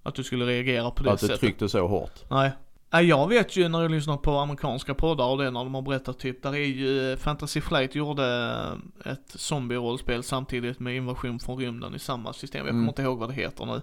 Att 0.02 0.14
du 0.14 0.22
skulle 0.24 0.46
reagera 0.46 0.90
på 0.90 1.02
det 1.04 1.12
att 1.12 1.20
det 1.20 1.26
sättet. 1.26 1.40
tryckte 1.40 1.68
så 1.68 1.86
hårt. 1.86 2.24
Nej. 2.30 2.50
Nej, 2.92 3.04
jag 3.04 3.28
vet 3.28 3.56
ju 3.56 3.68
när 3.68 3.82
jag 3.82 3.90
lyssnar 3.90 4.16
på 4.16 4.30
amerikanska 4.38 4.94
poddar 4.94 5.24
och 5.26 5.38
det 5.38 5.50
när 5.50 5.64
de 5.64 5.74
har 5.74 5.82
berättat 5.82 6.18
typ, 6.18 6.42
där 6.42 6.52
är 6.54 6.58
ju 6.58 7.16
Fantasy 7.16 7.60
Flight 7.60 7.94
gjorde 7.94 8.56
ett 9.04 9.30
zombie-rollspel 9.34 10.22
samtidigt 10.22 10.80
med 10.80 10.96
invasion 10.96 11.38
från 11.38 11.58
rymden 11.58 11.94
i 11.94 11.98
samma 11.98 12.32
system. 12.32 12.58
Jag 12.58 12.68
kommer 12.68 12.78
Mm. 12.78 12.88
inte 12.88 13.02
ihåg 13.02 13.18
vad 13.18 13.28
det 13.28 13.34
heter 13.34 13.66
nu. 13.66 13.80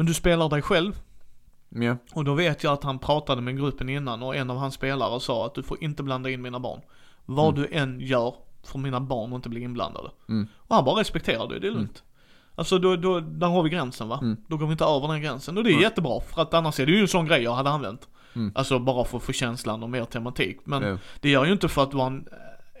Men 0.00 0.06
du 0.06 0.14
spelar 0.14 0.48
dig 0.48 0.62
själv 0.62 1.00
Ja, 1.68 1.96
och 2.12 2.24
då 2.24 2.34
vet 2.34 2.64
jag 2.64 2.72
att 2.72 2.84
han 2.84 2.98
pratade 2.98 3.42
med 3.42 3.56
gruppen 3.56 3.88
innan 3.88 4.22
och 4.22 4.36
en 4.36 4.50
av 4.50 4.56
hans 4.56 4.74
spelare 4.74 5.20
sa 5.20 5.46
att 5.46 5.54
du 5.54 5.62
får 5.62 5.84
inte 5.84 6.02
blanda 6.02 6.30
in 6.30 6.42
mina 6.42 6.60
barn. 6.60 6.80
Vad 7.26 7.54
du 7.54 7.68
än 7.72 8.00
gör 8.00 8.34
får 8.62 8.78
mina 8.78 9.00
barn 9.00 9.32
inte 9.32 9.48
bli 9.48 9.60
inblandade. 9.60 10.10
Mm. 10.28 10.48
Och 10.56 10.76
han 10.76 10.84
bara 10.84 11.00
respekterade 11.00 11.54
det, 11.54 11.60
det 11.60 11.66
är 11.66 11.72
lugnt. 11.72 12.02
Alltså 12.54 12.78
då, 12.78 12.96
då, 12.96 13.20
där 13.20 13.46
har 13.46 13.62
vi 13.62 13.70
gränsen 13.70 14.08
va? 14.08 14.18
Mm. 14.22 14.36
Då 14.48 14.56
går 14.56 14.66
vi 14.66 14.72
inte 14.72 14.84
över 14.84 15.08
den 15.08 15.22
gränsen 15.22 15.58
och 15.58 15.64
det 15.64 15.70
är 15.70 15.74
Nej. 15.74 15.82
jättebra 15.82 16.20
för 16.20 16.42
att 16.42 16.54
annars 16.54 16.80
är 16.80 16.86
det 16.86 16.92
ju 16.92 17.00
en 17.00 17.08
sån 17.08 17.26
grej 17.26 17.42
jag 17.42 17.54
hade 17.54 17.70
använt. 17.70 18.08
Mm. 18.34 18.52
Alltså 18.54 18.78
bara 18.78 19.04
för 19.04 19.16
att 19.16 19.22
få 19.22 19.32
känslan 19.32 19.82
och 19.82 19.90
mer 19.90 20.04
tematik. 20.04 20.58
Men 20.64 20.82
ja, 20.82 20.98
det 21.20 21.30
gör 21.30 21.44
ju 21.44 21.52
inte 21.52 21.68
för 21.68 21.82
att 21.82 21.94
vara 21.94 22.06
en 22.06 22.28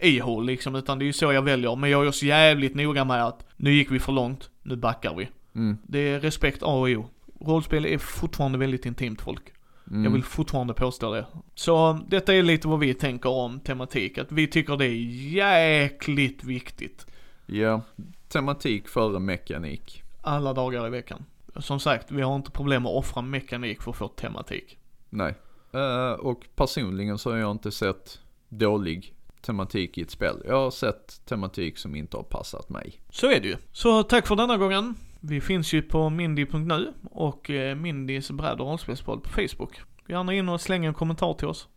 e-hole 0.00 0.46
liksom, 0.46 0.74
utan 0.74 0.98
det 0.98 1.04
är 1.04 1.06
ju 1.06 1.12
så 1.12 1.32
jag 1.32 1.42
väljer. 1.42 1.76
Men 1.76 1.90
jag 1.90 2.04
är 2.04 2.08
också 2.08 2.24
jävligt 2.24 2.74
noga 2.74 3.04
med 3.04 3.24
att 3.24 3.46
nu 3.56 3.72
gick 3.72 3.90
vi 3.90 3.98
för 3.98 4.12
långt, 4.12 4.50
nu 4.62 4.76
backar 4.76 5.14
vi. 5.14 5.28
Mm, 5.54 5.78
Det 5.82 5.98
är 5.98 6.20
respekt 6.20 6.62
A 6.62 6.66
och 6.66 6.88
O. 6.88 7.06
Rollspel 7.40 7.86
är 7.86 7.98
fortfarande 7.98 8.58
väldigt 8.58 8.86
intimt 8.86 9.20
folk. 9.22 9.42
mm. 9.90 10.04
Jag 10.04 10.10
vill 10.10 10.22
fortfarande 10.24 10.74
påstå 10.74 11.12
det. 11.14 11.26
Så 11.54 11.98
detta 12.08 12.34
är 12.34 12.42
lite 12.42 12.68
vad 12.68 12.78
vi 12.78 12.94
tänker 12.94 13.30
om 13.30 13.60
tematik, 13.60 14.18
att 14.18 14.32
vi 14.32 14.46
tycker 14.46 14.76
det 14.76 14.86
är 14.86 14.94
jäkligt 15.32 16.44
viktigt. 16.44 17.06
Ja, 17.46 17.82
tematik 18.28 18.88
före 18.88 19.18
mekanik. 19.20 20.02
Alla 20.22 20.52
dagar 20.52 20.86
i 20.86 20.90
veckan. 20.90 21.24
Som 21.56 21.80
sagt, 21.80 22.10
vi 22.10 22.22
har 22.22 22.36
inte 22.36 22.50
problem 22.50 22.86
att 22.86 22.92
offra 22.92 23.22
mekanik 23.22 23.82
för 23.82 23.90
att 23.90 23.96
få 23.96 24.08
tematik. 24.08 24.78
Nej. 25.10 25.34
Eh, 25.72 26.12
och 26.12 26.46
personligen 26.56 27.18
så 27.18 27.30
har 27.30 27.36
jag 27.36 27.50
inte 27.50 27.70
sett 27.72 28.20
dålig 28.48 29.14
tematik 29.40 29.98
i 29.98 30.02
ett 30.02 30.10
spel. 30.10 30.42
Jag 30.46 30.54
har 30.56 30.70
sett 30.70 31.26
tematik 31.26 31.78
som 31.78 31.94
inte 31.94 32.16
har 32.16 32.24
passat 32.24 32.68
mig. 32.68 33.00
Så 33.10 33.30
är 33.30 33.40
det 33.40 33.48
ju. 33.48 33.56
Så 33.72 34.02
tack 34.02 34.26
för 34.26 34.36
denna 34.36 34.56
gången. 34.56 34.94
Vi 35.20 35.40
finns 35.40 35.72
ju 35.72 35.82
på 35.82 36.10
mindy.nu 36.10 36.92
och 37.10 37.50
eh, 37.50 37.76
Mindys 37.76 38.30
bräd 38.30 38.60
och 38.60 38.66
rollspelspodd 38.66 39.22
på 39.22 39.28
Facebook. 39.28 39.80
Gå 40.06 40.12
gärna 40.12 40.34
in 40.34 40.48
och 40.48 40.60
släng 40.60 40.84
en 40.84 40.94
kommentar 40.94 41.34
till 41.34 41.48
oss. 41.48 41.68